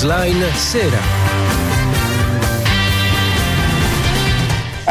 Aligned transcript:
Newsline 0.00 0.50
Sera. 0.54 1.19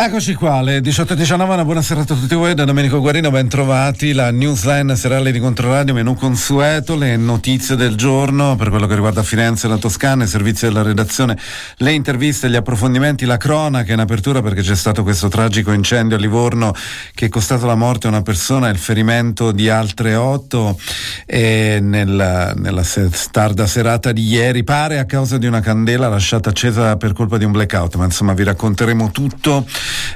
Eccoci 0.02 0.34
qua, 0.34 0.54
alle 0.54 0.80
18.19, 0.80 1.66
buonasera 1.66 2.00
a 2.00 2.06
tutti 2.06 2.34
voi, 2.34 2.54
da 2.54 2.64
Domenico 2.64 3.02
Guarino, 3.02 3.32
ben 3.32 3.50
trovati, 3.50 4.14
la 4.14 4.32
newsline 4.32 4.96
serale 4.96 5.33
di 5.33 5.40
Controradio, 5.42 5.94
menu 5.94 6.15
consueto, 6.15 6.96
le 6.96 7.18
notizie 7.18 7.76
del 7.76 7.96
giorno 7.96 8.56
per 8.56 8.70
quello 8.70 8.88
che 8.88 8.94
riguarda 8.94 9.24
Firenze 9.24 9.68
e 9.68 9.70
la 9.70 9.76
Toscana, 9.76 10.24
i 10.24 10.28
servizi 10.28 10.64
della 10.64 10.83
redazione, 10.83 11.38
le 11.79 11.92
interviste, 11.92 12.50
gli 12.50 12.56
approfondimenti, 12.56 13.26
la 13.26 13.36
cronaca 13.36 13.92
in 13.92 14.00
apertura 14.00 14.42
perché 14.42 14.62
c'è 14.62 14.74
stato 14.74 15.04
questo 15.04 15.28
tragico 15.28 15.74
incendio 15.74 16.16
a 16.16 16.20
Livorno 16.22 16.73
che 17.13 17.26
è 17.26 17.30
costato 17.30 17.66
la 17.66 17.76
morte 17.76 18.08
a 18.08 18.12
una 18.12 18.22
persona 18.22 18.70
e 18.70 18.72
il 18.72 18.78
ferimento 18.78 19.52
di 19.52 19.68
altre 19.68 20.16
otto 20.16 20.80
e 21.26 21.80
nella, 21.81 22.54
nella 22.54 22.84
tarda 23.31 23.68
serata 23.68 24.14
di 24.14 24.26
ieri, 24.26 24.64
pare 24.64 24.98
a 24.98 25.04
causa 25.04 25.38
di 25.38 25.45
una 25.45 25.59
candela 25.59 26.08
lasciata 26.08 26.52
accesa 26.52 26.95
per 26.95 27.12
colpa 27.12 27.38
di 27.38 27.44
un 27.44 27.52
blackout, 27.52 27.95
ma 27.95 28.06
insomma 28.06 28.31
vi 28.31 28.44
racconteremo 28.45 29.12
tutto. 29.12 29.66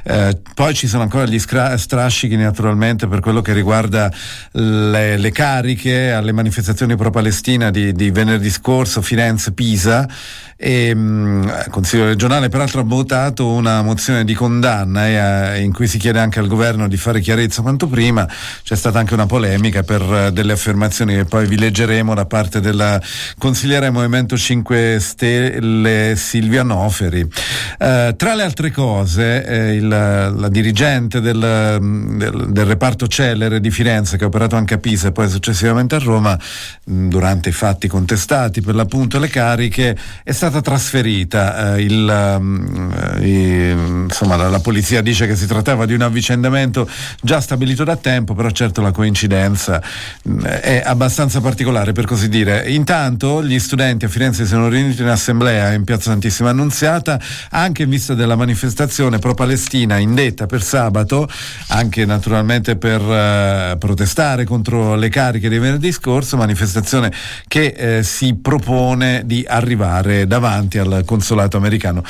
Eh, 0.02 0.40
poi 0.54 0.74
ci 0.74 0.86
sono 0.86 1.02
ancora 1.02 1.26
gli 1.26 1.38
scra- 1.38 1.76
strascichi 1.76 2.36
naturalmente 2.36 3.06
per 3.06 3.20
quello 3.20 3.40
che 3.40 3.52
riguarda 3.52 4.12
le, 4.52 5.16
le 5.16 5.30
cariche 5.30 6.12
alle 6.12 6.32
manifestazioni 6.32 6.96
pro-Palestina 6.96 7.70
di, 7.70 7.92
di 7.92 8.10
venerdì 8.10 8.50
scorso, 8.50 9.02
Firenze, 9.02 9.52
Pisa 9.52 10.08
e 10.56 10.94
mh, 10.94 11.62
il 11.66 11.70
Consiglio 11.70 12.06
regionale 12.06 12.48
peraltro 12.48 12.80
ha 12.80 12.84
votato 12.84 13.48
una 13.48 13.82
mozione 13.82 14.24
di 14.24 14.34
condanna 14.34 15.54
eh, 15.54 15.62
in 15.62 15.72
cui 15.72 15.86
si 15.86 15.98
chiede 15.98 16.18
anche 16.18 16.38
al 16.38 16.46
governo 16.46 16.88
di 16.88 16.96
fare 16.96 17.20
chiarezza 17.20 17.62
quanto 17.62 17.86
prima. 17.86 18.28
C'è 18.62 18.76
stata 18.76 18.98
anche 18.98 19.14
una 19.14 19.26
polemica 19.26 19.82
per 19.82 20.02
uh, 20.02 20.30
delle 20.30 20.52
affermazioni 20.52 21.14
che 21.14 21.24
poi 21.24 21.46
vi 21.46 21.58
leggeremo 21.58 22.14
da 22.14 22.26
parte 22.26 22.60
della 22.60 23.00
consigliera 23.38 23.82
del 23.84 23.92
Movimento 23.92 24.36
5 24.36 24.98
Stelle 25.00 26.14
Silvia 26.16 26.62
Noferi. 26.62 27.20
Uh, 27.20 28.14
tra 28.16 28.34
le 28.34 28.42
altre 28.42 28.70
cose 28.70 29.44
eh, 29.44 29.74
il, 29.74 29.88
la 29.88 30.48
dirigente 30.48 31.20
del, 31.20 31.38
del, 31.38 32.46
del, 32.48 32.64
reparto 32.64 33.06
Celere 33.06 33.60
di 33.60 33.70
Firenze 33.70 34.16
che 34.16 34.24
ha 34.24 34.28
operato 34.28 34.56
anche 34.56 34.74
a 34.74 34.78
Pisa 34.78 35.08
e 35.08 35.12
poi 35.12 35.28
successivamente 35.28 35.94
a 35.94 35.98
Roma 35.98 36.38
mh, 36.84 37.08
durante 37.08 37.50
i 37.50 37.52
fatti 37.52 37.88
contestati 37.88 38.60
per 38.60 38.74
l'appunto 38.74 39.18
le 39.18 39.28
cariche 39.28 39.96
è 40.22 40.32
stata 40.32 40.53
stata 40.54 40.60
trasferita. 40.60 41.74
Eh, 41.74 41.82
il, 41.82 42.36
um, 42.38 44.04
insomma, 44.04 44.36
la, 44.36 44.48
la, 44.48 44.60
polizia 44.60 45.02
dice 45.02 45.26
che 45.26 45.34
si 45.34 45.46
trattava 45.46 45.86
di 45.86 45.94
un 45.94 46.02
avvicendamento 46.02 46.88
già 47.20 47.40
stabilito 47.40 47.82
da 47.82 47.96
tempo, 47.96 48.34
però 48.34 48.50
certo 48.50 48.80
la 48.80 48.92
coincidenza 48.92 49.82
mh, 50.22 50.32
mm, 50.32 50.44
è 50.44 50.82
abbastanza 50.84 51.40
particolare 51.40 51.92
per 51.92 52.04
così 52.04 52.28
dire. 52.28 52.68
Intanto 52.70 53.42
gli 53.42 53.58
studenti 53.58 54.04
a 54.04 54.08
Firenze 54.08 54.44
si 54.44 54.50
sono 54.50 54.68
riuniti 54.68 55.02
in 55.02 55.08
assemblea 55.08 55.72
in 55.72 55.84
piazza 55.84 56.10
Santissima 56.10 56.50
Annunziata, 56.50 57.20
anche 57.50 57.82
in 57.82 57.88
vista 57.88 58.14
della 58.14 58.36
manifestazione 58.36 59.18
pro-Palestina 59.18 59.96
indetta 59.96 60.46
per 60.46 60.62
sabato, 60.62 61.28
anche 61.68 62.04
naturalmente 62.04 62.76
per 62.76 63.00
uh, 63.00 63.78
protestare 63.78 64.44
contro 64.44 64.94
le 64.94 65.08
cariche 65.08 65.48
di 65.48 65.58
venerdì 65.58 65.90
scorso, 65.90 66.36
manifestazione 66.36 67.12
che 67.48 67.74
eh, 67.76 68.02
si 68.02 68.34
propone 68.34 69.22
di 69.24 69.44
arrivare 69.46 70.26
davanti 70.26 70.33
davanti 70.34 70.78
al 70.78 71.02
consolato 71.04 71.56
americano. 71.56 72.02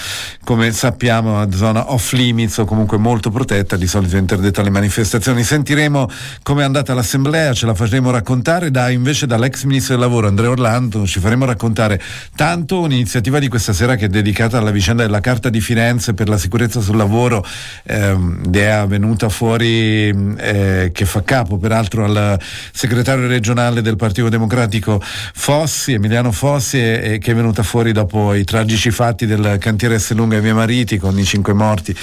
Come 0.45 0.73
sappiamo, 0.73 1.35
una 1.35 1.51
zona 1.53 1.93
off 1.93 2.13
limits 2.13 2.57
o 2.59 2.65
comunque 2.65 2.97
molto 2.97 3.31
protetta, 3.31 3.77
di 3.77 3.87
solito 3.87 4.17
interdetta 4.17 4.63
alle 4.63 4.71
manifestazioni. 4.71 5.43
Sentiremo 5.43 6.09
come 6.43 6.63
è 6.63 6.65
andata 6.65 6.95
l'assemblea, 6.95 7.53
ce 7.53 7.67
la 7.67 7.75
faremo 7.75 8.11
raccontare 8.11 8.71
da, 8.71 8.89
invece 8.89 9.27
dall'ex 9.27 9.65
ministro 9.65 9.95
del 9.95 10.03
lavoro 10.03 10.29
Andrea 10.29 10.51
Orlando, 10.51 11.07
ci 11.07 11.21
faremo 11.21 11.45
raccontare 11.45 12.01
tanto 12.35 12.81
un'iniziativa 12.81 13.39
di 13.39 13.49
questa 13.49 13.75
sera 13.75 13.97
che 13.97 14.07
è 14.07 14.09
dedicata 14.09 14.57
alla 14.57 14.71
vicenda 14.71 15.03
della 15.03 15.21
Carta 15.21 15.51
di 15.51 15.61
Firenze 15.61 16.15
per 16.15 16.29
la 16.29 16.39
sicurezza 16.39 16.81
sul 16.81 16.97
lavoro, 16.97 17.45
ehm, 17.85 18.51
è 18.51 18.87
venuta 18.87 19.29
fuori 19.29 20.09
eh, 20.39 20.91
che 20.93 21.05
fa 21.05 21.23
capo 21.23 21.59
peraltro 21.59 22.05
al 22.05 22.41
segretario 22.73 23.27
regionale 23.27 23.83
del 23.83 23.97
Partito 23.97 24.29
Democratico 24.31 25.01
Fossi, 25.03 25.93
Emiliano 25.93 26.33
Fossi, 26.33 26.79
e, 26.79 27.01
e 27.05 27.19
che 27.19 27.33
è 27.33 27.35
venuta 27.35 27.63
fuori 27.63 27.93
dopo 27.93 28.14
i 28.35 28.45
tragici 28.45 28.91
fatti 28.91 29.27
del 29.27 29.57
cantiere 29.59 29.97
Esselunga 29.97 30.37
e 30.37 30.41
Via 30.41 30.55
Mariti 30.55 30.99
con 30.99 31.19
i 31.19 31.25
cinque 31.25 31.53
morti 31.53 31.97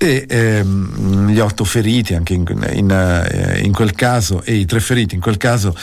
e 0.00 0.26
ehm, 0.28 1.28
gli 1.28 1.40
otto 1.40 1.64
feriti 1.64 2.14
anche 2.14 2.32
in, 2.32 2.44
in, 2.72 2.88
eh, 2.88 3.58
in, 3.64 3.72
quel 3.72 3.94
caso 3.94 4.42
e 4.44 4.54
i 4.54 4.64
tre 4.64 4.78
feriti 4.78 5.16
in 5.16 5.20
quel 5.20 5.36
caso. 5.36 5.74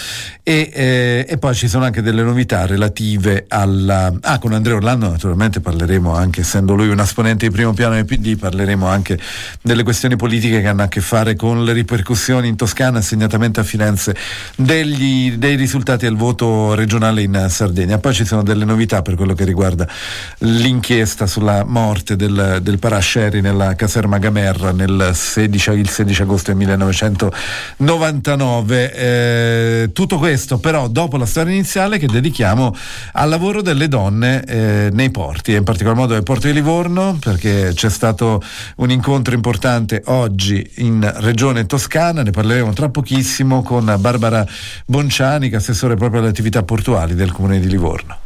E, 0.41 0.71
eh, 0.73 1.25
e, 1.27 1.37
poi 1.37 1.53
ci 1.53 1.67
sono 1.67 1.83
anche 1.83 2.01
delle 2.01 2.23
novità 2.23 2.65
relative 2.65 3.45
alla 3.49 4.13
ah 4.21 4.39
con 4.39 4.53
Andrea 4.53 4.75
Orlando 4.75 5.09
naturalmente 5.09 5.59
parleremo 5.59 6.13
anche 6.13 6.41
essendo 6.41 6.75
lui 6.75 6.87
un 6.89 6.99
esponente 6.99 7.47
di 7.47 7.51
primo 7.51 7.73
piano 7.73 7.95
del 7.95 8.05
PD 8.05 8.37
parleremo 8.37 8.87
anche 8.87 9.19
delle 9.61 9.81
questioni 9.83 10.15
politiche 10.15 10.61
che 10.61 10.67
hanno 10.67 10.83
a 10.83 10.87
che 10.87 11.01
fare 11.01 11.35
con 11.35 11.63
le 11.63 11.73
ripercussioni 11.73 12.47
in 12.47 12.55
Toscana 12.55 13.01
segnatamente 13.01 13.59
a 13.59 13.63
Firenze 13.63 14.15
degli, 14.55 15.33
dei 15.33 15.55
risultati 15.55 16.05
al 16.05 16.15
voto 16.15 16.73
regionale 16.75 17.23
in 17.23 17.47
Sardegna. 17.49 17.97
Poi 17.97 18.13
ci 18.13 18.23
sono 18.23 18.43
delle 18.43 18.65
novità 18.65 19.01
per 19.01 19.15
quello 19.15 19.33
che 19.33 19.43
riguarda 19.43 19.87
l'inchiesta 20.39 21.25
sulla 21.25 21.65
morte 21.65 22.15
del, 22.15 22.59
del 22.61 22.79
Parasceri 22.79 23.41
nella 23.41 23.75
caserma 23.75 24.04
Ferma 24.05 24.19
Gamerra 24.19 24.71
nel 24.71 25.09
16, 25.13 25.71
il 25.71 25.89
16 25.89 26.21
agosto 26.21 26.51
del 26.51 26.59
1999. 26.59 28.93
Eh, 28.93 29.89
tutto 29.93 30.19
questo 30.19 30.59
però 30.59 30.87
dopo 30.87 31.17
la 31.17 31.25
storia 31.25 31.53
iniziale 31.53 31.97
che 31.97 32.05
dedichiamo 32.05 32.75
al 33.13 33.29
lavoro 33.29 33.63
delle 33.63 33.87
donne 33.87 34.43
eh, 34.43 34.89
nei 34.93 35.09
porti 35.09 35.53
e 35.53 35.55
in 35.57 35.63
particolar 35.63 35.97
modo 35.97 36.13
nel 36.13 36.21
porto 36.21 36.45
di 36.45 36.53
Livorno 36.53 37.17
perché 37.19 37.71
c'è 37.73 37.89
stato 37.89 38.43
un 38.75 38.91
incontro 38.91 39.33
importante 39.33 40.03
oggi 40.05 40.69
in 40.75 41.11
regione 41.17 41.65
toscana, 41.65 42.21
ne 42.21 42.29
parleremo 42.29 42.73
tra 42.73 42.89
pochissimo 42.89 43.63
con 43.63 43.91
Barbara 43.97 44.45
Bonciani, 44.85 45.49
che 45.49 45.55
è 45.55 45.57
assessore 45.57 45.95
proprio 45.95 46.19
alle 46.19 46.29
attività 46.29 46.61
portuali 46.61 47.15
del 47.15 47.31
comune 47.31 47.59
di 47.59 47.67
Livorno. 47.67 48.19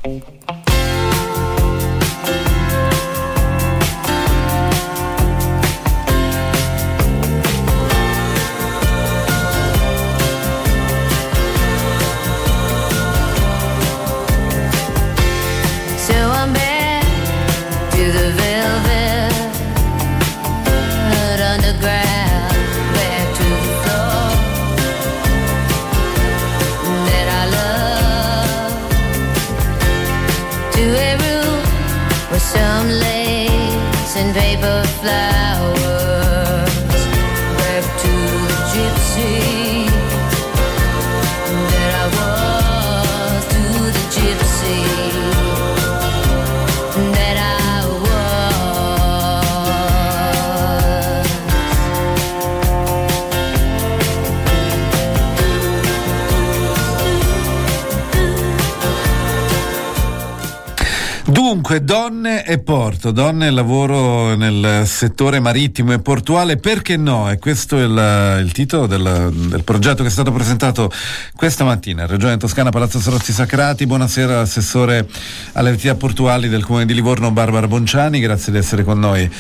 Dunque, 61.70 61.86
donne 61.86 62.46
e 62.48 62.58
porto, 62.58 63.12
donne 63.12 63.46
e 63.46 63.52
lavoro 63.52 64.36
nel 64.36 64.88
settore 64.88 65.40
marittimo 65.40 65.94
e 65.94 66.00
portuale, 66.00 66.58
perché 66.58 66.98
no? 66.98 67.30
E 67.30 67.38
questo 67.38 67.78
è 67.78 67.84
il, 67.84 68.44
il 68.44 68.52
titolo 68.54 68.88
del, 68.88 69.30
del, 69.32 69.64
progetto 69.64 70.02
che 70.02 70.08
è 70.08 70.12
stato 70.12 70.32
presentato 70.32 70.90
questa 71.36 71.64
mattina. 71.64 72.08
Regione 72.08 72.38
Toscana, 72.38 72.72
Palazzo 72.72 73.00
Sorozzi 73.00 73.32
Sacrati. 73.32 73.86
Buonasera, 73.86 74.40
assessore 74.40 75.06
alle 75.54 75.70
attività 75.70 75.94
portuali 75.94 76.50
del 76.50 76.66
Comune 76.66 76.88
di 76.88 76.96
Livorno, 76.96 77.30
Barbara 77.30 77.68
Bonciani, 77.68 78.20
grazie 78.20 78.52
di 78.52 78.58
essere 78.58 78.84
con 78.84 78.98
noi. 78.98 79.32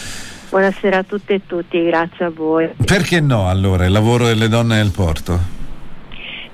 Buonasera 0.51 0.99
a 0.99 1.03
tutte 1.03 1.33
e 1.33 1.41
tutti, 1.47 1.83
grazie 1.83 2.25
a 2.25 2.29
voi. 2.29 2.69
Perché 2.85 3.21
no 3.21 3.49
allora 3.49 3.85
il 3.85 3.91
lavoro 3.91 4.27
delle 4.27 4.49
donne 4.49 4.75
nel 4.75 4.91
porto? 4.91 5.58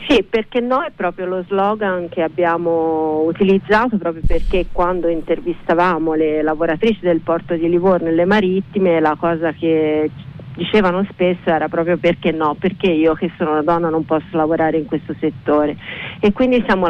Sì, 0.08 0.24
perché 0.24 0.60
no 0.60 0.84
è 0.84 0.92
proprio 0.92 1.26
lo 1.26 1.44
slogan 1.48 2.10
che 2.10 2.22
abbiamo 2.22 3.24
utilizzato 3.24 3.98
proprio 3.98 4.22
perché 4.26 4.68
quando 4.72 5.08
intervistavamo 5.08 6.14
le 6.14 6.44
lavoratrici 6.44 7.00
del 7.02 7.22
porto 7.22 7.56
di 7.56 7.68
Livorno 7.68 8.10
e 8.10 8.12
le 8.12 8.26
marittime 8.26 9.00
la 9.00 9.16
cosa 9.20 9.52
che 9.52 10.12
dicevano 10.56 11.04
spesso 11.10 11.50
era 11.50 11.68
proprio 11.70 11.98
perché 11.98 12.32
no, 12.32 12.56
perché 12.58 12.92
io 12.92 13.14
che 13.16 13.32
sono 13.36 13.52
una 13.52 13.64
donna 13.64 13.90
non 13.90 14.06
posso 14.06 14.28
lavorare 14.32 14.78
in 14.78 14.86
questo 14.86 15.16
settore. 15.20 15.76
E 16.20 16.32
quindi 16.34 16.64
siamo 16.68 16.88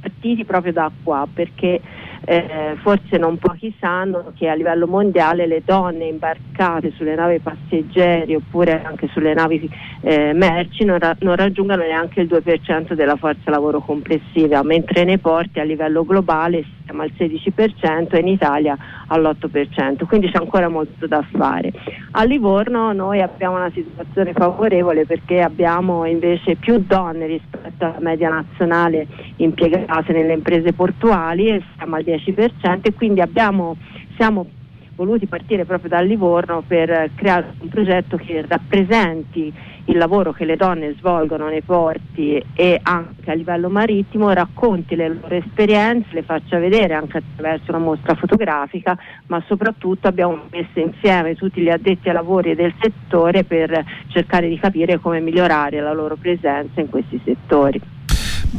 partiti 0.00 0.44
proprio 0.44 0.72
da 0.72 0.90
qua 1.02 1.26
perché 1.32 1.80
eh, 2.26 2.76
forse 2.82 3.18
non 3.18 3.38
pochi 3.38 3.74
sanno 3.78 4.32
che 4.36 4.48
a 4.48 4.54
livello 4.54 4.86
mondiale 4.86 5.46
le 5.46 5.62
donne 5.64 6.06
imbarcate 6.06 6.92
sulle 6.92 7.14
navi 7.14 7.38
passeggeri 7.38 8.34
oppure 8.34 8.82
anche 8.82 9.08
sulle 9.12 9.34
navi 9.34 9.68
eh, 10.00 10.32
merci 10.32 10.84
non, 10.84 10.98
ra- 10.98 11.16
non, 11.20 11.36
raggiungono 11.36 11.82
neanche 11.82 12.20
il 12.20 12.28
2% 12.28 12.92
della 12.94 13.16
forza 13.16 13.50
lavoro 13.50 13.80
complessiva, 13.80 14.62
mentre 14.62 15.04
nei 15.04 15.18
porti 15.18 15.60
a 15.60 15.64
livello 15.64 16.04
globale 16.04 16.64
siamo 16.84 17.02
al 17.02 17.12
16% 17.16 18.14
e 18.14 18.18
in 18.18 18.28
Italia 18.28 18.76
all'8%, 19.08 20.04
quindi 20.06 20.30
c'è 20.30 20.38
ancora 20.38 20.68
molto 20.68 21.06
da 21.06 21.22
fare. 21.32 21.72
A 22.12 22.24
Livorno 22.24 22.92
noi 22.92 23.20
abbiamo 23.20 23.56
una 23.56 23.70
situazione 23.72 24.32
favorevole 24.32 25.06
perché 25.06 25.40
abbiamo 25.40 26.04
invece 26.04 26.56
più 26.56 26.78
donne 26.78 27.26
rispetto 27.26 27.84
alla 27.84 28.00
media 28.00 28.28
nazionale 28.28 29.06
impiegate 29.36 30.12
nelle 30.12 30.34
imprese 30.34 30.72
portuali 30.72 31.48
e 31.48 31.62
siamo 31.76 31.96
al 31.96 32.04
10% 32.04 32.80
e 32.82 32.94
quindi 32.94 33.20
abbiamo, 33.20 33.76
siamo 34.16 34.46
voluti 34.94 35.26
partire 35.26 35.64
proprio 35.64 35.90
da 35.90 36.00
Livorno 36.00 36.62
per 36.66 37.10
creare 37.14 37.54
un 37.58 37.68
progetto 37.68 38.16
che 38.16 38.44
rappresenti 38.46 39.52
il 39.86 39.98
lavoro 39.98 40.32
che 40.32 40.44
le 40.44 40.56
donne 40.56 40.94
svolgono 40.96 41.48
nei 41.48 41.62
porti 41.62 42.42
e 42.54 42.80
anche 42.82 43.30
a 43.30 43.34
livello 43.34 43.68
marittimo, 43.68 44.32
racconti 44.32 44.96
le 44.96 45.08
loro 45.08 45.34
esperienze, 45.34 46.08
le 46.12 46.22
faccia 46.22 46.58
vedere 46.58 46.94
anche 46.94 47.18
attraverso 47.18 47.70
una 47.70 47.80
mostra 47.80 48.14
fotografica, 48.14 48.96
ma 49.26 49.42
soprattutto 49.46 50.08
abbiamo 50.08 50.44
messo 50.50 50.80
insieme 50.80 51.34
tutti 51.34 51.60
gli 51.60 51.70
addetti 51.70 52.08
ai 52.08 52.14
lavori 52.14 52.54
del 52.54 52.74
settore 52.80 53.44
per 53.44 53.84
cercare 54.08 54.48
di 54.48 54.58
capire 54.58 54.98
come 54.98 55.20
migliorare 55.20 55.80
la 55.80 55.92
loro 55.92 56.16
presenza 56.16 56.80
in 56.80 56.88
questi 56.88 57.20
settori. 57.24 57.93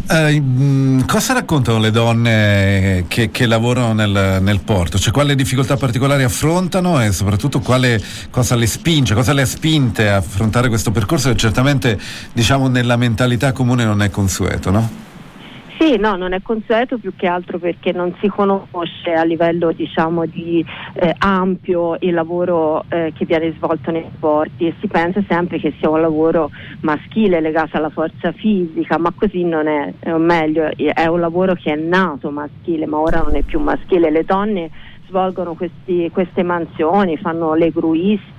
Eh, 0.07 1.03
cosa 1.07 1.33
raccontano 1.33 1.79
le 1.79 1.91
donne 1.91 3.05
che, 3.07 3.31
che 3.31 3.45
lavorano 3.45 3.93
nel, 3.93 4.39
nel, 4.41 4.59
porto? 4.59 4.99
Cioè, 4.99 5.11
quali 5.11 5.35
difficoltà 5.35 5.77
particolari 5.77 6.23
affrontano 6.23 7.01
e 7.01 7.11
soprattutto 7.11 7.59
quale, 7.59 8.01
cosa 8.29 8.55
le 8.55 8.67
spinge, 8.67 9.13
cosa 9.13 9.33
le 9.33 9.41
ha 9.41 9.45
spinte 9.45 10.09
a 10.09 10.17
affrontare 10.17 10.69
questo 10.69 10.91
percorso 10.91 11.29
che 11.29 11.37
certamente 11.37 11.99
diciamo, 12.33 12.67
nella 12.67 12.97
mentalità 12.97 13.51
comune 13.51 13.83
non 13.83 14.01
è 14.01 14.09
consueto, 14.09 14.69
no? 14.69 14.89
Sì, 15.77 15.97
no, 15.97 16.15
non 16.15 16.31
è 16.31 16.41
consueto 16.41 16.97
più 16.97 17.13
che 17.15 17.27
altro 17.27 17.59
perché 17.59 17.91
non 17.91 18.15
si 18.21 18.27
conosce 18.29 19.11
a 19.11 19.23
livello 19.23 19.73
diciamo, 19.73 20.25
di 20.25 20.65
eh, 20.93 21.13
ampio 21.17 21.97
il 21.99 22.13
lavoro 22.13 22.85
eh, 22.87 23.11
che 23.13 23.25
viene 23.25 23.53
svolto 23.57 23.91
nei 23.91 24.09
porti 24.17 24.67
e 24.67 24.75
si 24.79 24.87
pensa 24.87 25.21
sempre 25.27 25.59
che 25.59 25.73
sia 25.77 25.89
un 25.89 25.99
lavoro 25.99 26.49
maschile 26.81 27.41
legato 27.41 27.75
alla 27.75 27.89
forza 27.89 28.31
fisica, 28.31 28.97
ma 28.97 29.11
così 29.13 29.43
non 29.43 29.67
è, 29.67 29.93
o 30.05 30.17
meglio, 30.17 30.69
è 30.75 31.07
un 31.07 31.19
lavoro 31.19 31.55
che 31.55 31.73
è 31.73 31.75
nato 31.75 32.29
maschile, 32.31 32.85
ma 32.85 32.99
ora 32.99 33.19
non 33.19 33.35
è 33.35 33.41
più 33.41 33.59
maschile. 33.59 34.09
Le 34.11 34.23
donne 34.23 34.69
svolgono 35.07 35.55
questi, 35.55 36.09
queste 36.11 36.43
mansioni, 36.43 37.17
fanno 37.17 37.53
le 37.53 37.69
gruiste 37.71 38.34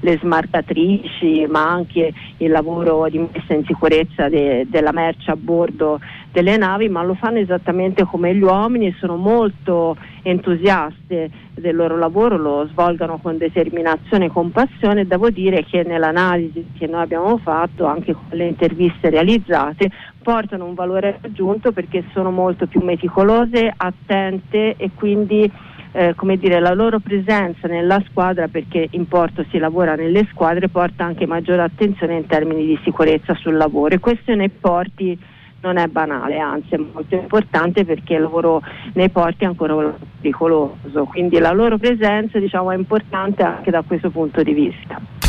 le 0.00 0.18
smarcatrici, 0.18 1.46
ma 1.48 1.70
anche 1.70 2.12
il 2.38 2.50
lavoro 2.50 3.08
di 3.08 3.18
messa 3.18 3.54
in 3.54 3.64
sicurezza 3.64 4.28
de, 4.28 4.66
della 4.68 4.92
merce 4.92 5.30
a 5.30 5.36
bordo 5.36 6.00
delle 6.32 6.56
navi, 6.56 6.88
ma 6.88 7.04
lo 7.04 7.14
fanno 7.14 7.38
esattamente 7.38 8.04
come 8.04 8.34
gli 8.34 8.42
uomini 8.42 8.88
e 8.88 8.94
sono 8.98 9.16
molto 9.16 9.96
entusiaste 10.22 11.30
del 11.54 11.76
loro 11.76 11.96
lavoro, 11.96 12.36
lo 12.36 12.66
svolgono 12.72 13.18
con 13.18 13.38
determinazione 13.38 14.26
e 14.26 14.30
compassione. 14.30 15.06
Devo 15.06 15.30
dire 15.30 15.64
che 15.64 15.84
nell'analisi 15.84 16.66
che 16.76 16.88
noi 16.88 17.02
abbiamo 17.02 17.38
fatto, 17.38 17.84
anche 17.84 18.12
con 18.12 18.24
le 18.30 18.46
interviste 18.46 19.10
realizzate, 19.10 19.90
portano 20.22 20.64
un 20.64 20.74
valore 20.74 21.18
aggiunto 21.20 21.70
perché 21.70 22.02
sono 22.12 22.30
molto 22.32 22.66
più 22.66 22.80
meticolose, 22.80 23.72
attente 23.76 24.74
e 24.76 24.90
quindi 24.94 25.48
eh, 25.96 26.14
come 26.16 26.36
dire, 26.36 26.58
la 26.58 26.74
loro 26.74 26.98
presenza 26.98 27.68
nella 27.68 28.02
squadra, 28.08 28.48
perché 28.48 28.88
in 28.90 29.06
porto 29.06 29.44
si 29.50 29.58
lavora 29.58 29.94
nelle 29.94 30.26
squadre, 30.28 30.68
porta 30.68 31.04
anche 31.04 31.24
maggiore 31.24 31.62
attenzione 31.62 32.16
in 32.16 32.26
termini 32.26 32.66
di 32.66 32.78
sicurezza 32.82 33.32
sul 33.34 33.56
lavoro 33.56 33.94
e 33.94 34.00
questo 34.00 34.34
nei 34.34 34.48
porti 34.48 35.16
non 35.60 35.76
è 35.78 35.86
banale, 35.86 36.38
anzi 36.38 36.74
è 36.74 36.78
molto 36.78 37.14
importante 37.14 37.84
perché 37.84 38.14
il 38.14 38.22
lavoro 38.22 38.60
nei 38.94 39.08
porti 39.08 39.44
è 39.44 39.46
ancora 39.46 39.94
pericoloso, 40.20 41.04
quindi 41.04 41.38
la 41.38 41.52
loro 41.52 41.78
presenza 41.78 42.40
diciamo, 42.40 42.72
è 42.72 42.76
importante 42.76 43.44
anche 43.44 43.70
da 43.70 43.82
questo 43.82 44.10
punto 44.10 44.42
di 44.42 44.52
vista. 44.52 45.23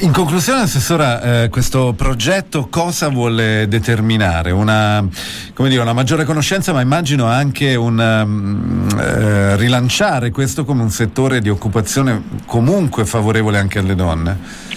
In 0.00 0.12
conclusione, 0.12 0.60
Assessora, 0.60 1.42
eh, 1.42 1.48
questo 1.48 1.92
progetto 1.92 2.68
cosa 2.68 3.08
vuole 3.08 3.66
determinare? 3.66 4.52
Una, 4.52 5.04
dire, 5.56 5.80
una, 5.80 5.92
maggiore 5.92 6.22
conoscenza, 6.22 6.72
ma 6.72 6.80
immagino 6.80 7.26
anche 7.26 7.74
un 7.74 7.98
um, 7.98 8.86
eh, 8.96 9.56
rilanciare 9.56 10.30
questo 10.30 10.64
come 10.64 10.82
un 10.82 10.90
settore 10.90 11.40
di 11.40 11.48
occupazione 11.48 12.22
comunque 12.46 13.04
favorevole 13.06 13.58
anche 13.58 13.80
alle 13.80 13.96
donne? 13.96 14.76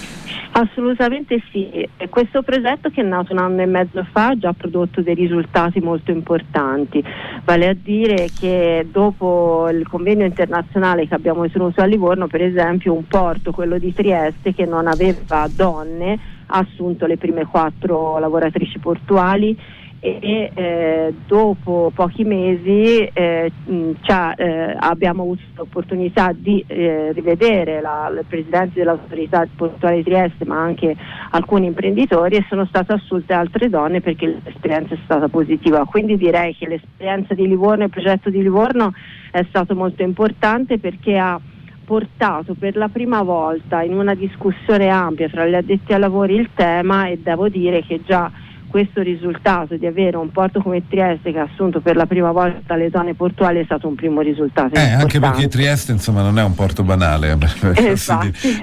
Assolutamente 0.54 1.42
sì, 1.50 1.88
questo 2.10 2.42
progetto 2.42 2.90
che 2.90 3.00
è 3.00 3.04
nato 3.04 3.32
un 3.32 3.38
anno 3.38 3.62
e 3.62 3.66
mezzo 3.66 4.06
fa 4.12 4.28
ha 4.28 4.38
già 4.38 4.52
prodotto 4.52 5.00
dei 5.00 5.14
risultati 5.14 5.80
molto 5.80 6.10
importanti, 6.10 7.02
vale 7.42 7.68
a 7.68 7.74
dire 7.74 8.28
che 8.38 8.86
dopo 8.90 9.70
il 9.70 9.88
convegno 9.88 10.26
internazionale 10.26 11.08
che 11.08 11.14
abbiamo 11.14 11.48
tenuto 11.48 11.80
a 11.80 11.86
Livorno, 11.86 12.26
per 12.26 12.42
esempio 12.42 12.92
un 12.92 13.06
porto, 13.06 13.50
quello 13.50 13.78
di 13.78 13.94
Trieste, 13.94 14.52
che 14.52 14.66
non 14.66 14.88
aveva 14.88 15.48
donne, 15.50 16.18
ha 16.46 16.58
assunto 16.58 17.06
le 17.06 17.16
prime 17.16 17.46
quattro 17.46 18.18
lavoratrici 18.18 18.78
portuali 18.78 19.58
e 20.04 20.50
eh, 20.52 21.14
dopo 21.28 21.92
pochi 21.94 22.24
mesi 22.24 23.08
eh, 23.12 23.52
eh, 23.68 24.76
abbiamo 24.80 25.22
avuto 25.22 25.42
l'opportunità 25.54 26.32
di 26.34 26.64
eh, 26.66 27.12
rivedere 27.12 27.80
la, 27.80 28.12
il 28.12 28.24
presidente 28.26 28.80
dell'autorità 28.80 29.46
portuale 29.54 29.98
di 29.98 30.02
Trieste 30.02 30.44
ma 30.44 30.60
anche 30.60 30.96
alcuni 31.30 31.66
imprenditori 31.66 32.34
e 32.34 32.44
sono 32.48 32.66
state 32.66 32.94
assulte 32.94 33.32
altre 33.32 33.68
donne 33.68 34.00
perché 34.00 34.40
l'esperienza 34.42 34.94
è 34.94 34.98
stata 35.04 35.28
positiva. 35.28 35.84
Quindi 35.84 36.16
direi 36.16 36.56
che 36.56 36.66
l'esperienza 36.66 37.34
di 37.34 37.46
Livorno 37.46 37.84
il 37.84 37.90
progetto 37.90 38.28
di 38.28 38.42
Livorno 38.42 38.92
è 39.30 39.44
stato 39.50 39.76
molto 39.76 40.02
importante 40.02 40.78
perché 40.78 41.16
ha 41.16 41.40
portato 41.84 42.54
per 42.54 42.74
la 42.74 42.88
prima 42.88 43.22
volta 43.22 43.82
in 43.82 43.96
una 43.96 44.14
discussione 44.14 44.88
ampia 44.88 45.28
tra 45.28 45.46
gli 45.46 45.54
addetti 45.54 45.92
ai 45.92 46.00
lavori 46.00 46.34
il 46.34 46.48
tema 46.54 47.06
e 47.06 47.20
devo 47.22 47.48
dire 47.48 47.84
che 47.84 48.00
già 48.04 48.28
questo 48.72 49.02
risultato 49.02 49.76
di 49.76 49.84
avere 49.84 50.16
un 50.16 50.32
porto 50.32 50.62
come 50.62 50.82
Trieste 50.88 51.30
che 51.30 51.38
ha 51.38 51.46
assunto 51.52 51.80
per 51.80 51.94
la 51.94 52.06
prima 52.06 52.32
volta 52.32 52.74
le 52.74 52.88
zone 52.90 53.12
portuali 53.12 53.60
è 53.60 53.64
stato 53.64 53.86
un 53.86 53.94
primo 53.94 54.22
risultato. 54.22 54.74
Eh, 54.76 54.92
anche 54.92 55.20
perché 55.20 55.46
Trieste 55.46 55.92
insomma 55.92 56.22
non 56.22 56.38
è 56.38 56.42
un 56.42 56.54
porto 56.54 56.82
banale 56.82 57.36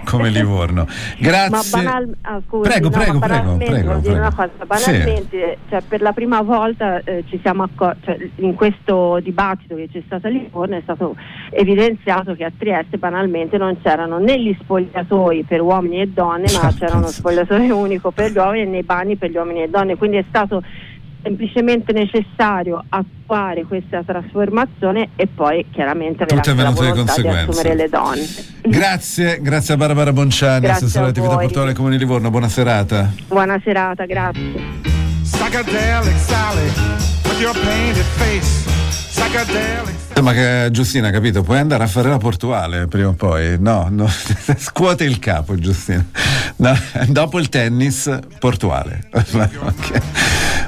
come 0.06 0.30
Livorno. 0.30 0.88
Grazie. 1.20 1.84
Banal, 1.84 2.16
ah, 2.22 2.42
scusi, 2.48 2.68
prego, 2.68 2.89
no, 2.89 2.98
prego, 2.98 3.20
prego, 3.20 3.58
prego, 3.58 4.00
prego. 4.00 4.18
Una 4.18 4.34
cosa, 4.34 4.50
banalmente, 4.66 5.58
sì. 5.62 5.70
cioè, 5.70 5.82
per 5.88 6.01
la 6.01 6.12
prima 6.12 6.42
volta 6.42 7.04
eh, 7.04 7.24
ci 7.30 7.39
siamo 7.44 7.62
accorti, 7.62 8.00
cioè, 8.06 8.30
in 8.38 8.56
questo 8.56 9.20
dibattito 9.22 9.75
che 9.75 9.89
c'è 9.92 10.01
stato 10.08 10.25
a 10.25 10.32
Livorno 10.32 10.75
è 10.75 10.82
stato 10.82 11.16
evidenziato 11.51 12.34
che 12.34 12.46
a 12.46 12.51
Trieste 12.58 12.98
banalmente 12.98 13.58
non 13.58 13.78
c'erano 13.80 14.18
né 14.18 14.42
gli 14.42 14.58
spogliatoi 14.60 15.46
per 15.48 15.62
uomini 15.62 16.01
e 16.01 16.08
donne, 16.08 16.46
ma 16.46 16.48
certo. 16.48 16.78
c'era 16.80 16.98
uno 16.98 17.08
spogliatoio 17.08 17.78
unico 17.78 18.10
per 18.10 18.32
gli 18.32 18.38
uomini 18.38 18.63
e 18.63 18.66
nei 18.66 18.84
bagni 18.84 19.18
per 19.18 19.30
gli 19.30 19.36
uomini 19.36 19.62
e 19.62 19.70
donne 19.70 19.98
quindi 20.00 20.18
è 20.18 20.25
stato 20.27 20.63
semplicemente 21.22 21.91
necessario 21.91 22.84
attuare 22.89 23.65
questa 23.65 24.01
trasformazione 24.03 25.10
e 25.15 25.27
poi 25.27 25.65
chiaramente 25.72 26.24
avere 26.24 26.56
la 26.56 26.70
volontà 26.72 27.22
di 27.22 27.27
assumere 27.27 27.75
le 27.75 27.89
donne. 27.89 28.25
Grazie, 28.62 29.39
grazie 29.41 29.74
a 29.75 29.77
Barbara 29.77 30.13
Bonciani, 30.13 30.68
assessore 30.68 31.06
all'attività 31.06 31.38
portuale 31.38 31.74
Comune 31.74 31.96
di 31.96 32.00
Livorno, 32.00 32.32
buona 32.32 32.50
serata. 32.50 33.12
Buona 33.27 33.62
serata, 33.63 34.06
grazie. 34.06 34.88
Ma 40.22 40.34
che 40.34 40.68
Giustina, 40.72 41.12
capito? 41.12 41.44
Puoi 41.44 41.60
andare 41.60 41.84
a 41.84 41.88
fare 41.88 42.10
la 42.10 42.18
portuale 42.18 42.88
prima 42.88 43.10
o 43.10 43.14
poi? 43.14 43.58
No, 43.60 43.88
no. 43.90 44.08
scuote 44.58 45.04
il 45.04 45.20
capo, 45.20 45.56
Giustina. 45.56 46.06
No, 46.58 46.78
dopo 47.08 47.40
il 47.40 47.50
tennis, 47.50 48.20
portuale. 48.38 49.08
okay. 49.12 50.02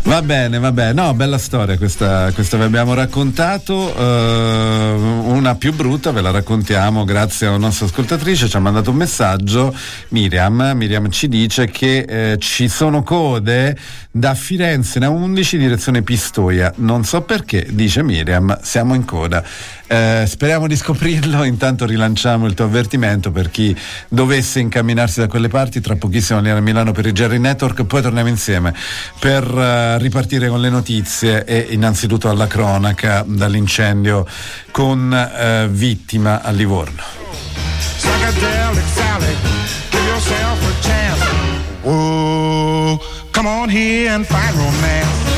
Va 0.04 0.24
bene, 0.24 0.58
va 0.58 0.72
bene. 0.72 0.94
No, 0.94 1.14
bella 1.14 1.38
storia 1.38 1.78
questa, 1.78 2.32
questa 2.34 2.58
vi 2.58 2.64
abbiamo 2.64 2.96
raccontato. 2.96 3.74
Uh, 3.74 5.30
una 5.30 5.56
più 5.56 5.74
brutta 5.74 6.12
ve 6.12 6.22
la 6.22 6.32
raccontiamo 6.32 7.06
grazie 7.06 7.46
a 7.46 7.52
una 7.52 7.60
nostra 7.60 7.86
ascoltatrice. 7.86 8.50
Ci 8.50 8.58
ha 8.58 8.60
mandato 8.60 8.90
un 8.90 8.96
messaggio. 8.98 9.74
Miriam, 10.10 10.74
Miriam 10.76 11.10
ci 11.12 11.28
dice 11.28 11.68
che 11.68 12.00
eh, 12.00 12.38
ci 12.40 12.68
sono 12.68 13.04
code 13.04 13.78
da 14.10 14.34
Firenze 14.34 14.98
a 15.00 15.10
11 15.10 15.58
direzione 15.58 16.02
Pistoia. 16.02 16.74
Non 16.78 17.04
so 17.04 17.22
perché, 17.22 17.68
dice 17.70 18.02
Miriam, 18.02 18.60
siamo 18.64 18.96
in 18.96 19.06
coda. 19.06 19.44
Eh, 19.92 20.24
speriamo 20.26 20.68
di 20.68 20.78
scoprirlo, 20.78 21.44
intanto 21.44 21.86
rilanciamo 21.86 22.46
il 22.46 22.54
tuo 22.54 22.64
avvertimento 22.64 23.30
per 23.30 23.52
chi 23.52 23.76
dovesse 24.08 24.62
incamminarsi 24.62 25.20
da 25.20 25.28
quelle 25.28 25.50
parti, 25.50 25.82
tra 25.82 25.98
pochissimo 25.98 26.40
lì 26.40 26.50
a 26.50 26.58
Milano 26.62 26.94
per 26.94 27.08
il 27.08 27.12
Jerry 27.12 27.40
Network, 27.40 27.84
poi 27.84 28.02
torniamo 28.02 28.30
insieme 28.30 28.74
per 29.20 29.44
uh, 29.44 29.98
ripartire 29.98 30.48
con 30.48 30.62
le 30.62 30.70
notizie 30.70 31.44
e 31.44 31.68
innanzitutto 31.72 32.30
alla 32.30 32.48
cronaca 32.48 33.26
dall'incendio 33.28 34.26
con 34.72 35.12
uh, 35.12 35.70
vittima 35.70 36.42
a 36.42 36.52
Livorno. 36.52 37.04
Whoa, 41.84 43.00
come 43.32 43.48
on 43.50 43.70
here 43.70 44.14
and 44.14 44.26
find 44.26 44.56
romance. 44.56 45.31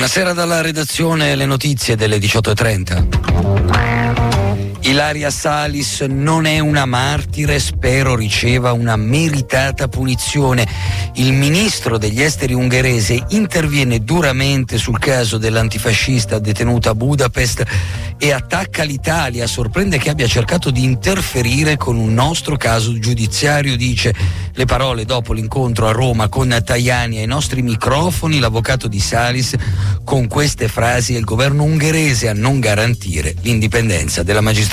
Buonasera 0.00 0.32
dalla 0.32 0.62
redazione, 0.62 1.34
le 1.34 1.44
notizie 1.44 1.94
delle 1.94 2.16
18.30. 2.16 4.29
Ilaria 4.82 5.30
Salis 5.30 6.00
non 6.00 6.46
è 6.46 6.58
una 6.58 6.86
martire, 6.86 7.58
spero 7.58 8.16
riceva 8.16 8.72
una 8.72 8.96
meritata 8.96 9.88
punizione. 9.88 10.66
Il 11.16 11.34
ministro 11.34 11.98
degli 11.98 12.22
esteri 12.22 12.54
ungherese 12.54 13.22
interviene 13.28 14.02
duramente 14.02 14.78
sul 14.78 14.98
caso 14.98 15.36
dell'antifascista 15.36 16.38
detenuta 16.38 16.90
a 16.90 16.94
Budapest 16.94 17.62
e 18.16 18.32
attacca 18.32 18.82
l'Italia. 18.82 19.46
Sorprende 19.46 19.98
che 19.98 20.08
abbia 20.08 20.26
cercato 20.26 20.70
di 20.70 20.82
interferire 20.82 21.76
con 21.76 21.96
un 21.96 22.14
nostro 22.14 22.56
caso 22.56 22.98
giudiziario, 22.98 23.76
dice 23.76 24.14
le 24.54 24.64
parole 24.64 25.04
dopo 25.04 25.34
l'incontro 25.34 25.88
a 25.88 25.92
Roma 25.92 26.28
con 26.28 26.58
Tajani 26.64 27.18
ai 27.18 27.26
nostri 27.26 27.60
microfoni, 27.62 28.38
l'avvocato 28.38 28.88
di 28.88 28.98
Salis 28.98 29.54
con 30.04 30.26
queste 30.26 30.68
frasi 30.68 31.14
è 31.14 31.18
il 31.18 31.24
governo 31.24 31.64
ungherese 31.64 32.28
a 32.28 32.32
non 32.32 32.60
garantire 32.60 33.34
l'indipendenza 33.42 34.22
della 34.22 34.40
magistratura. 34.40 34.68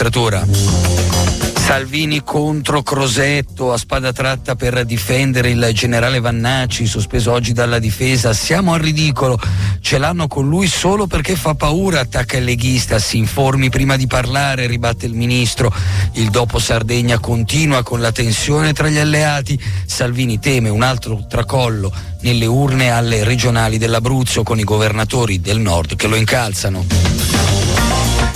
Salvini 1.67 2.23
contro 2.23 2.83
Crosetto 2.83 3.73
a 3.73 3.77
spada 3.77 4.13
tratta 4.13 4.55
per 4.55 4.85
difendere 4.85 5.49
il 5.49 5.71
generale 5.73 6.19
Vannacci, 6.19 6.85
sospeso 6.85 7.31
oggi 7.31 7.51
dalla 7.51 7.79
difesa. 7.79 8.31
Siamo 8.31 8.73
al 8.73 8.79
ridicolo, 8.79 9.39
ce 9.81 9.97
l'hanno 9.97 10.27
con 10.27 10.47
lui 10.47 10.67
solo 10.67 11.07
perché 11.07 11.35
fa 11.35 11.55
paura, 11.55 12.01
attacca 12.01 12.37
il 12.37 12.43
leghista, 12.43 12.99
si 12.99 13.17
informi 13.17 13.69
prima 13.69 13.95
di 13.95 14.05
parlare, 14.05 14.67
ribatte 14.67 15.07
il 15.07 15.13
ministro. 15.13 15.73
Il 16.13 16.29
dopo 16.29 16.59
Sardegna 16.59 17.17
continua 17.17 17.81
con 17.81 17.99
la 17.99 18.11
tensione 18.11 18.73
tra 18.73 18.89
gli 18.89 18.99
alleati. 18.99 19.59
Salvini 19.85 20.39
teme 20.39 20.69
un 20.69 20.83
altro 20.83 21.25
tracollo 21.27 21.91
nelle 22.21 22.45
urne 22.45 22.91
alle 22.91 23.23
regionali 23.23 23.79
dell'Abruzzo 23.79 24.43
con 24.43 24.59
i 24.59 24.63
governatori 24.63 25.41
del 25.41 25.59
nord 25.59 25.95
che 25.95 26.07
lo 26.07 26.15
incalzano. 26.15 27.36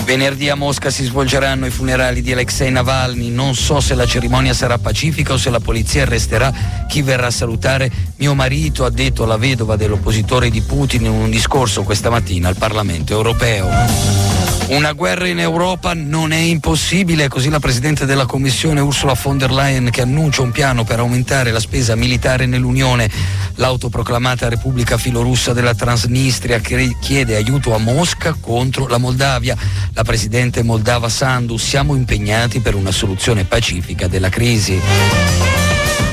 Venerdì 0.03 0.49
a 0.49 0.55
Mosca 0.55 0.89
si 0.89 1.03
svolgeranno 1.03 1.65
i 1.65 1.69
funerali 1.69 2.21
di 2.21 2.31
Alexei 2.31 2.71
Navalny. 2.71 3.29
Non 3.29 3.55
so 3.55 3.79
se 3.79 3.95
la 3.95 4.05
cerimonia 4.05 4.53
sarà 4.53 4.77
pacifica 4.77 5.33
o 5.33 5.37
se 5.37 5.49
la 5.49 5.59
polizia 5.59 6.03
arresterà 6.03 6.51
chi 6.87 7.01
verrà 7.01 7.27
a 7.27 7.31
salutare 7.31 7.89
mio 8.17 8.33
marito, 8.33 8.83
ha 8.83 8.89
detto 8.89 9.25
la 9.25 9.37
vedova 9.37 9.75
dell'oppositore 9.75 10.49
di 10.49 10.61
Putin 10.61 11.05
in 11.05 11.11
un 11.11 11.29
discorso 11.29 11.83
questa 11.83 12.09
mattina 12.09 12.49
al 12.49 12.57
Parlamento 12.57 13.13
europeo. 13.13 14.40
Una 14.71 14.93
guerra 14.93 15.27
in 15.27 15.37
Europa 15.37 15.93
non 15.93 16.31
è 16.31 16.37
impossibile, 16.37 17.27
così 17.27 17.49
la 17.49 17.59
Presidente 17.59 18.05
della 18.05 18.25
Commissione 18.25 18.79
Ursula 18.79 19.17
von 19.21 19.37
der 19.37 19.51
Leyen 19.51 19.89
che 19.89 20.01
annuncia 20.01 20.43
un 20.43 20.51
piano 20.51 20.85
per 20.85 20.99
aumentare 20.99 21.51
la 21.51 21.59
spesa 21.59 21.93
militare 21.95 22.45
nell'Unione. 22.45 23.09
L'autoproclamata 23.55 24.47
Repubblica 24.47 24.97
filorussa 24.97 25.51
della 25.51 25.75
Transnistria 25.75 26.61
chiede 26.61 27.35
aiuto 27.35 27.75
a 27.75 27.79
Mosca 27.79 28.33
contro 28.39 28.87
la 28.87 28.97
Moldavia. 28.97 29.57
La 29.91 30.03
Presidente 30.03 30.63
moldava 30.63 31.09
Sandu, 31.09 31.57
siamo 31.57 31.93
impegnati 31.93 32.61
per 32.61 32.73
una 32.73 32.91
soluzione 32.91 33.43
pacifica 33.43 34.07
della 34.07 34.29
crisi. 34.29 35.50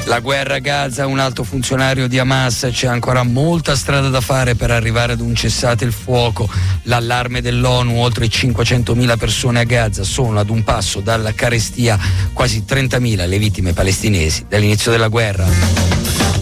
La 0.09 0.21
guerra 0.21 0.55
a 0.55 0.59
Gaza, 0.59 1.07
un 1.07 1.19
alto 1.19 1.45
funzionario 1.45 2.09
di 2.09 2.19
Hamas, 2.19 2.69
c'è 2.73 2.87
ancora 2.87 3.25
molta 3.25 3.77
strada 3.77 4.09
da 4.09 4.23
fare 4.23 4.55
per 4.55 4.71
arrivare 4.71 5.12
ad 5.12 5.21
un 5.21 5.35
cessate 5.35 5.85
il 5.85 5.93
fuoco. 5.93 6.49
L'allarme 6.85 7.43
dell'ONU, 7.43 7.95
oltre 8.00 8.25
500.000 8.25 9.19
persone 9.19 9.61
a 9.61 9.65
Gaza 9.65 10.05
sono 10.05 10.38
ad 10.38 10.49
un 10.49 10.65
passo 10.65 11.00
dalla 11.00 11.35
carestia, 11.35 11.99
quasi 12.33 12.65
30.000 12.67 13.29
le 13.29 13.38
vittime 13.38 13.75
palestinesi 13.75 14.47
dall'inizio 14.49 14.91
della 14.91 15.09
guerra. 15.09 15.98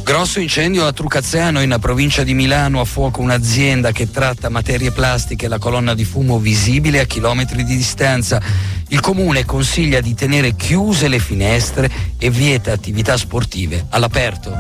Grosso 0.07 0.39
incendio 0.39 0.87
a 0.87 0.93
Trucazzano 0.93 1.61
in 1.63 1.77
provincia 1.81 2.23
di 2.23 2.33
Milano, 2.33 2.79
a 2.81 2.85
fuoco 2.85 3.23
un'azienda 3.23 3.91
che 3.91 4.09
tratta 4.09 4.49
materie 4.49 4.93
plastiche, 4.93 5.49
la 5.49 5.59
colonna 5.59 5.95
di 5.95 6.05
fumo 6.05 6.39
visibile 6.39 7.01
a 7.01 7.07
chilometri 7.07 7.65
di 7.65 7.77
distanza. 7.77 8.41
Il 8.87 9.01
comune 9.01 9.45
consiglia 9.45 10.01
di 10.01 10.15
tenere 10.15 10.55
chiuse 10.55 11.09
le 11.09 11.19
finestre 11.19 11.91
e 12.19 12.31
vieta 12.31 12.71
attività 12.71 13.17
sportive 13.17 13.87
all'aperto. 13.89 14.57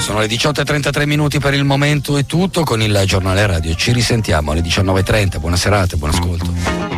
Sono 0.00 0.18
le 0.18 0.26
18.33 0.26 1.06
minuti 1.06 1.38
per 1.38 1.54
il 1.54 1.62
momento 1.62 2.16
è 2.16 2.26
tutto 2.26 2.64
con 2.64 2.82
il 2.82 3.02
giornale 3.06 3.46
radio. 3.46 3.72
Ci 3.76 3.92
risentiamo 3.92 4.50
alle 4.50 4.62
19.30. 4.62 5.38
Buona 5.38 5.56
serata, 5.56 5.96
buon 5.96 6.10
ascolto. 6.10 6.89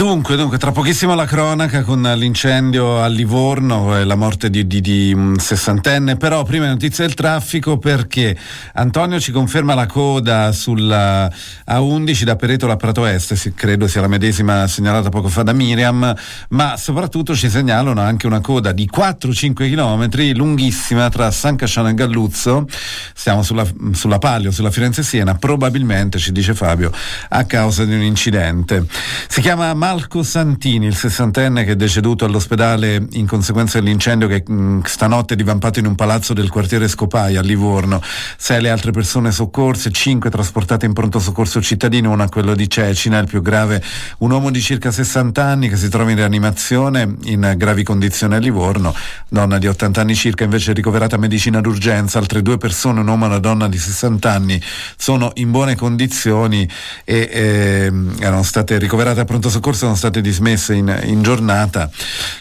Dunque, 0.00 0.34
dunque, 0.34 0.56
tra 0.56 0.72
pochissimo 0.72 1.14
la 1.14 1.26
cronaca 1.26 1.82
con 1.82 2.00
l'incendio 2.00 3.02
a 3.02 3.06
Livorno 3.06 3.98
e 3.98 4.04
la 4.04 4.14
morte 4.14 4.48
di, 4.48 4.66
di, 4.66 4.80
di 4.80 5.12
un 5.12 5.36
sessantenne, 5.38 6.16
però 6.16 6.42
prima 6.42 6.66
notizie 6.66 7.04
del 7.04 7.12
traffico 7.12 7.76
perché 7.76 8.34
Antonio 8.72 9.20
ci 9.20 9.30
conferma 9.30 9.74
la 9.74 9.84
coda 9.84 10.52
sulla 10.52 11.30
A11 11.68 12.22
da 12.22 12.34
Peretola 12.36 12.72
a 12.72 12.76
Prato 12.76 13.04
Est, 13.04 13.52
credo 13.52 13.86
sia 13.88 14.00
la 14.00 14.08
medesima 14.08 14.66
segnalata 14.68 15.10
poco 15.10 15.28
fa 15.28 15.42
da 15.42 15.52
Miriam, 15.52 16.16
ma 16.48 16.78
soprattutto 16.78 17.36
ci 17.36 17.50
segnalano 17.50 18.00
anche 18.00 18.26
una 18.26 18.40
coda 18.40 18.72
di 18.72 18.88
4-5 18.90 19.52
km 19.52 20.34
lunghissima 20.34 21.10
tra 21.10 21.30
San 21.30 21.56
Casciano 21.56 21.90
e 21.90 21.94
Galluzzo, 21.94 22.66
siamo 23.12 23.42
sulla, 23.42 23.66
sulla 23.92 24.16
Palio, 24.16 24.50
sulla 24.50 24.70
Firenze-Siena, 24.70 25.34
probabilmente, 25.34 26.18
ci 26.18 26.32
dice 26.32 26.54
Fabio, 26.54 26.90
a 27.28 27.44
causa 27.44 27.84
di 27.84 27.92
un 27.92 28.00
incidente. 28.00 28.86
Si 29.28 29.42
chiama 29.42 29.74
Malco 29.90 30.22
Santini, 30.22 30.86
il 30.86 30.94
sessantenne 30.94 31.64
che 31.64 31.72
è 31.72 31.74
deceduto 31.74 32.24
all'ospedale 32.24 33.08
in 33.14 33.26
conseguenza 33.26 33.80
dell'incendio 33.80 34.28
che 34.28 34.44
mh, 34.46 34.82
stanotte 34.84 35.34
è 35.34 35.36
divampato 35.36 35.80
in 35.80 35.86
un 35.86 35.96
palazzo 35.96 36.32
del 36.32 36.48
quartiere 36.48 36.86
Scopaia 36.86 37.40
a 37.40 37.42
Livorno. 37.42 38.00
Sei 38.36 38.62
le 38.62 38.70
altre 38.70 38.92
persone 38.92 39.32
soccorse, 39.32 39.90
cinque 39.90 40.30
trasportate 40.30 40.86
in 40.86 40.92
pronto 40.92 41.18
soccorso 41.18 41.60
cittadino, 41.60 42.12
una 42.12 42.22
a 42.22 42.28
quello 42.28 42.54
di 42.54 42.70
Cecina, 42.70 43.18
il 43.18 43.26
più 43.26 43.42
grave 43.42 43.82
un 44.18 44.30
uomo 44.30 44.52
di 44.52 44.60
circa 44.60 44.92
60 44.92 45.42
anni 45.42 45.68
che 45.68 45.76
si 45.76 45.88
trova 45.88 46.10
in 46.10 46.18
rianimazione 46.18 47.16
in 47.24 47.54
gravi 47.56 47.82
condizioni 47.82 48.36
a 48.36 48.38
Livorno, 48.38 48.94
donna 49.28 49.58
di 49.58 49.66
80 49.66 50.02
anni 50.02 50.14
circa 50.14 50.44
invece 50.44 50.72
ricoverata 50.72 51.16
a 51.16 51.18
medicina 51.18 51.60
d'urgenza, 51.60 52.20
altre 52.20 52.42
due 52.42 52.58
persone, 52.58 53.00
un 53.00 53.08
uomo 53.08 53.24
e 53.24 53.28
una 53.28 53.38
donna 53.40 53.66
di 53.66 53.78
60 53.78 54.30
anni, 54.30 54.62
sono 54.96 55.32
in 55.34 55.50
buone 55.50 55.74
condizioni 55.74 56.68
e 57.04 57.28
eh, 57.32 57.92
erano 58.20 58.44
state 58.44 58.78
ricoverate 58.78 59.18
a 59.18 59.24
pronto 59.24 59.48
soccorso 59.48 59.78
sono 59.80 59.94
state 59.94 60.20
dismesse 60.20 60.74
in, 60.74 60.94
in 61.04 61.22
giornata, 61.22 61.88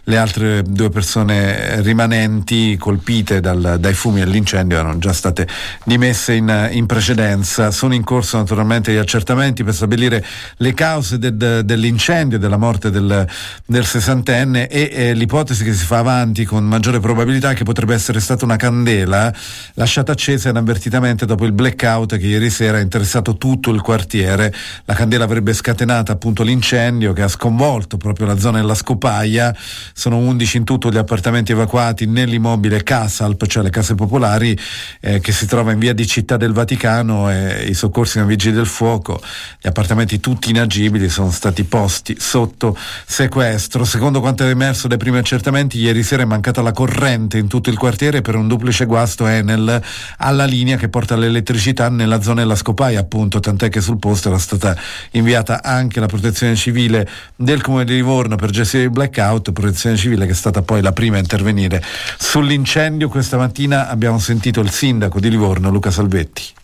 le 0.03 0.17
altre 0.17 0.61
due 0.61 0.89
persone 0.89 1.81
rimanenti 1.81 2.75
colpite 2.77 3.39
dal, 3.39 3.77
dai 3.79 3.93
fumi 3.93 4.19
dell'incendio 4.19 4.77
erano 4.77 4.97
già 4.97 5.13
state 5.13 5.47
dimesse 5.85 6.33
in, 6.33 6.69
in, 6.71 6.85
precedenza. 6.85 7.71
Sono 7.71 7.93
in 7.93 8.03
corso 8.03 8.35
naturalmente 8.35 8.91
gli 8.91 8.97
accertamenti 8.97 9.63
per 9.63 9.73
stabilire 9.73 10.25
le 10.57 10.73
cause 10.73 11.17
de, 11.17 11.37
de, 11.37 11.63
dell'incendio 11.63 12.35
e 12.35 12.41
della 12.41 12.57
morte 12.57 12.91
del, 12.91 13.25
del 13.65 13.85
sessantenne 13.85 14.67
e 14.67 14.89
eh, 14.91 15.13
l'ipotesi 15.13 15.63
che 15.63 15.73
si 15.73 15.85
fa 15.85 15.99
avanti 15.99 16.43
con 16.43 16.65
maggiore 16.65 16.99
probabilità 16.99 17.53
che 17.53 17.63
potrebbe 17.63 17.93
essere 17.93 18.19
stata 18.19 18.43
una 18.43 18.57
candela 18.57 19.33
lasciata 19.75 20.11
accesa 20.11 20.49
inavvertitamente 20.49 21.25
dopo 21.25 21.45
il 21.45 21.53
blackout 21.53 22.17
che 22.17 22.25
ieri 22.25 22.49
sera 22.49 22.79
ha 22.79 22.81
interessato 22.81 23.37
tutto 23.37 23.71
il 23.71 23.79
quartiere. 23.79 24.53
La 24.83 24.93
candela 24.93 25.23
avrebbe 25.23 25.53
scatenato 25.53 26.11
appunto 26.11 26.43
l'incendio 26.43 27.13
che 27.13 27.21
ha 27.21 27.28
sconvolto 27.29 27.97
proprio 27.97 28.27
la 28.27 28.37
zona 28.37 28.59
della 28.59 28.75
Scopaia. 28.75 29.55
Sono 29.93 30.17
11 30.17 30.57
in 30.57 30.63
tutto 30.65 30.91
gli 30.91 30.97
appartamenti 30.97 31.53
evacuati 31.53 32.05
nell'immobile 32.05 32.83
Casalp, 32.83 33.45
cioè 33.45 33.63
le 33.63 33.69
case 33.69 33.95
popolari, 33.95 34.57
eh, 34.99 35.19
che 35.19 35.31
si 35.31 35.45
trova 35.45 35.71
in 35.71 35.79
via 35.79 35.93
di 35.93 36.05
Città 36.05 36.35
del 36.35 36.51
Vaticano 36.51 37.31
e 37.31 37.65
i 37.67 37.73
soccorsi 37.73 38.17
nei 38.17 38.27
vigili 38.27 38.55
del 38.55 38.65
fuoco. 38.65 39.21
Gli 39.61 39.67
appartamenti 39.67 40.19
tutti 40.19 40.49
inagibili 40.49 41.07
sono 41.09 41.31
stati 41.31 41.63
posti 41.63 42.17
sotto 42.19 42.77
sequestro. 43.05 43.85
Secondo 43.85 44.19
quanto 44.19 44.43
è 44.43 44.49
emerso 44.49 44.87
dai 44.87 44.97
primi 44.97 45.17
accertamenti, 45.17 45.79
ieri 45.79 46.03
sera 46.03 46.23
è 46.23 46.25
mancata 46.25 46.61
la 46.61 46.71
corrente 46.71 47.37
in 47.37 47.47
tutto 47.47 47.69
il 47.69 47.77
quartiere 47.77 48.21
per 48.21 48.35
un 48.35 48.47
duplice 48.47 48.85
guasto 48.85 49.25
Enel 49.25 49.81
alla 50.17 50.45
linea 50.45 50.77
che 50.77 50.89
porta 50.89 51.15
l'elettricità 51.15 51.89
nella 51.89 52.21
zona 52.21 52.41
della 52.41 52.55
Scopaia, 52.55 52.99
appunto, 52.99 53.39
tant'è 53.39 53.69
che 53.69 53.81
sul 53.81 53.99
posto 53.99 54.29
era 54.29 54.37
stata 54.37 54.75
inviata 55.11 55.63
anche 55.63 55.99
la 55.99 56.07
protezione 56.07 56.55
civile 56.55 57.08
del 57.35 57.61
comune 57.61 57.85
di 57.85 57.93
Livorno 57.93 58.35
per 58.35 58.49
gestire 58.49 58.83
il 58.83 58.89
blackout, 58.89 59.51
protezione 59.51 59.95
civile 59.95 60.25
che 60.25 60.31
è 60.31 60.35
stata 60.35 60.61
poi 60.61 60.81
la 60.81 60.91
prima 60.91 61.17
a 61.17 61.19
intervenire 61.19 61.83
sull'incendio. 62.17 63.09
Questa 63.09 63.37
mattina 63.37 63.89
abbiamo 63.89 64.19
sentito 64.19 64.59
il 64.59 64.69
sindaco 64.69 65.19
di 65.19 65.29
Livorno, 65.29 65.69
Luca 65.69 65.91
Salvetti. 65.91 66.58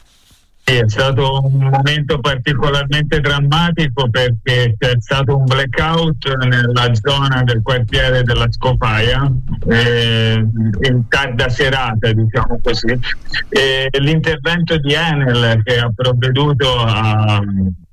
Sì, 0.68 0.78
è 0.78 0.90
stato 0.90 1.42
un 1.44 1.70
momento 1.70 2.20
particolarmente 2.20 3.20
drammatico 3.20 4.10
perché 4.10 4.74
c'è 4.76 4.94
stato 4.98 5.38
un 5.38 5.44
blackout 5.44 6.36
nella 6.38 6.92
zona 6.96 7.44
del 7.44 7.62
quartiere 7.62 8.24
della 8.24 8.48
Scopaia 8.50 9.32
eh, 9.68 10.44
in 10.90 11.08
tarda 11.08 11.50
serata, 11.50 12.12
diciamo 12.12 12.60
così. 12.64 13.00
E 13.48 13.90
l'intervento 14.00 14.78
di 14.80 14.94
Enel 14.94 15.62
che 15.64 15.78
ha 15.78 15.92
provveduto 15.96 16.80
a, 16.80 17.40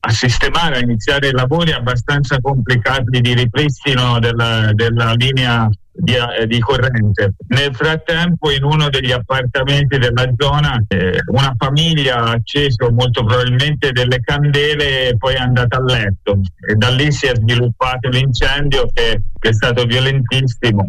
a 0.00 0.10
sistemare, 0.10 0.76
a 0.76 0.80
iniziare 0.80 1.28
i 1.28 1.32
lavori 1.32 1.72
abbastanza 1.72 2.38
complicati 2.40 3.20
di 3.20 3.34
ripristino 3.34 4.18
della, 4.18 4.70
della 4.72 5.12
linea 5.12 5.68
di, 5.92 6.14
eh, 6.14 6.46
di, 6.46 6.58
corrente. 6.58 7.34
Nel 7.49 7.75
frattempo 7.75 8.50
in 8.50 8.64
uno 8.64 8.88
degli 8.88 9.12
appartamenti 9.12 9.99
della 9.99 10.30
zona 10.37 10.82
eh, 10.88 11.18
una 11.26 11.54
famiglia 11.56 12.16
ha 12.16 12.30
acceso 12.30 12.90
molto 12.90 13.25
probabilmente 13.25 13.92
delle 13.92 14.20
candele 14.20 15.08
e 15.08 15.16
poi 15.16 15.34
è 15.34 15.38
andata 15.38 15.76
a 15.76 15.82
letto 15.82 16.40
e 16.66 16.75
da 16.75 16.88
lì 16.88 17.12
si 17.12 17.26
è 17.26 17.34
sviluppato 17.34 18.08
l'incendio 18.08 18.88
che, 18.92 19.22
che 19.38 19.49
è 19.50 19.52
stato 19.52 19.84
violentissimo 19.84 20.88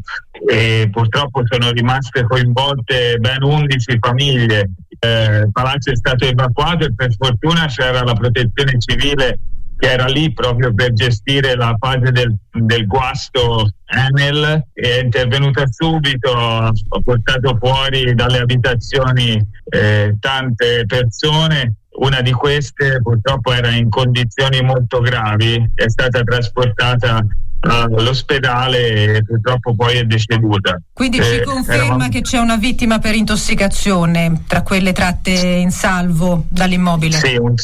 e 0.50 0.90
purtroppo 0.92 1.42
sono 1.46 1.72
rimaste 1.72 2.24
coinvolte 2.24 3.18
ben 3.20 3.44
11 3.44 3.98
famiglie. 4.00 4.72
Eh, 5.00 5.40
il 5.40 5.52
palazzo 5.52 5.92
è 5.92 5.96
stato 5.96 6.26
evacuato 6.26 6.86
e 6.86 6.94
per 6.94 7.14
fortuna 7.18 7.66
c'era 7.66 8.04
la 8.04 8.14
protezione 8.14 8.78
civile 8.80 9.38
che 9.84 9.92
era 9.92 10.06
lì 10.06 10.32
proprio 10.32 10.74
per 10.74 10.94
gestire 10.94 11.56
la 11.56 11.76
fase 11.78 12.12
del, 12.14 12.34
del 12.52 12.88
guasto 12.88 13.70
Enel 13.86 14.70
è 14.72 15.00
intervenuta 15.04 15.66
subito, 15.70 16.32
ha 16.32 16.72
portato 17.04 17.58
fuori 17.60 18.16
dalle 18.16 18.38
abitazioni 18.38 19.46
eh, 19.66 20.16
tante 20.22 20.86
persone. 20.88 21.76
Una 21.96 22.22
di 22.22 22.32
queste 22.32 23.02
purtroppo 23.02 23.52
era 23.52 23.72
in 23.72 23.90
condizioni 23.90 24.62
molto 24.62 25.02
gravi, 25.02 25.72
è 25.76 25.90
stata 25.90 26.24
trasportata 26.24 27.20
all'ospedale 27.66 29.16
e 29.18 29.24
purtroppo 29.24 29.76
poi 29.76 29.98
è 29.98 30.04
deceduta. 30.04 30.80
Quindi 30.92 31.18
eh, 31.18 31.24
ci 31.24 31.42
conferma 31.42 31.84
eravamo... 31.84 32.10
che 32.10 32.22
c'è 32.22 32.40
una 32.40 32.58
vittima 32.58 33.00
per 33.00 33.16
intossicazione 33.16 34.44
tra 34.48 34.62
quelle 34.62 34.92
tratte 34.92 35.32
in 35.32 35.72
salvo 35.72 36.46
dall'immobile? 36.50 37.18
Sì, 37.18 37.36
un, 37.36 37.56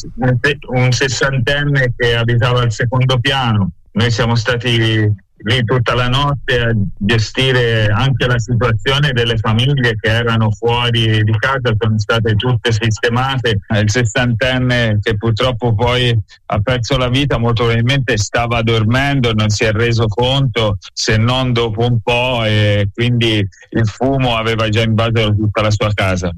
un 0.67 0.91
sessantenne 0.91 1.93
che 1.95 2.15
abitava 2.15 2.61
al 2.61 2.71
secondo 2.71 3.19
piano. 3.19 3.71
Noi 3.91 4.11
siamo 4.11 4.35
stati 4.35 5.11
lì 5.43 5.63
tutta 5.63 5.93
la 5.93 6.07
notte 6.07 6.59
a 6.59 6.71
gestire 6.97 7.87
anche 7.87 8.27
la 8.27 8.39
situazione 8.39 9.11
delle 9.11 9.37
famiglie 9.37 9.95
che 9.99 10.09
erano 10.09 10.51
fuori 10.51 11.23
di 11.23 11.35
casa, 11.37 11.75
sono 11.77 11.97
state 11.97 12.35
tutte 12.35 12.71
sistemate. 12.71 13.59
Il 13.69 13.89
sessantenne 13.89 14.99
che 15.01 15.17
purtroppo 15.17 15.73
poi 15.73 16.17
ha 16.47 16.59
perso 16.59 16.97
la 16.97 17.09
vita 17.09 17.37
molto 17.37 17.63
probabilmente 17.63 18.17
stava 18.17 18.61
dormendo, 18.61 19.33
non 19.33 19.49
si 19.49 19.63
è 19.63 19.71
reso 19.71 20.07
conto 20.07 20.77
se 20.93 21.17
non 21.17 21.53
dopo 21.53 21.85
un 21.85 21.99
po' 22.01 22.43
e 22.45 22.89
quindi 22.93 23.37
il 23.37 23.87
fumo 23.87 24.35
aveva 24.35 24.69
già 24.69 24.81
invaso 24.81 25.35
tutta 25.35 25.61
la 25.61 25.71
sua 25.71 25.91
casa. 25.93 26.31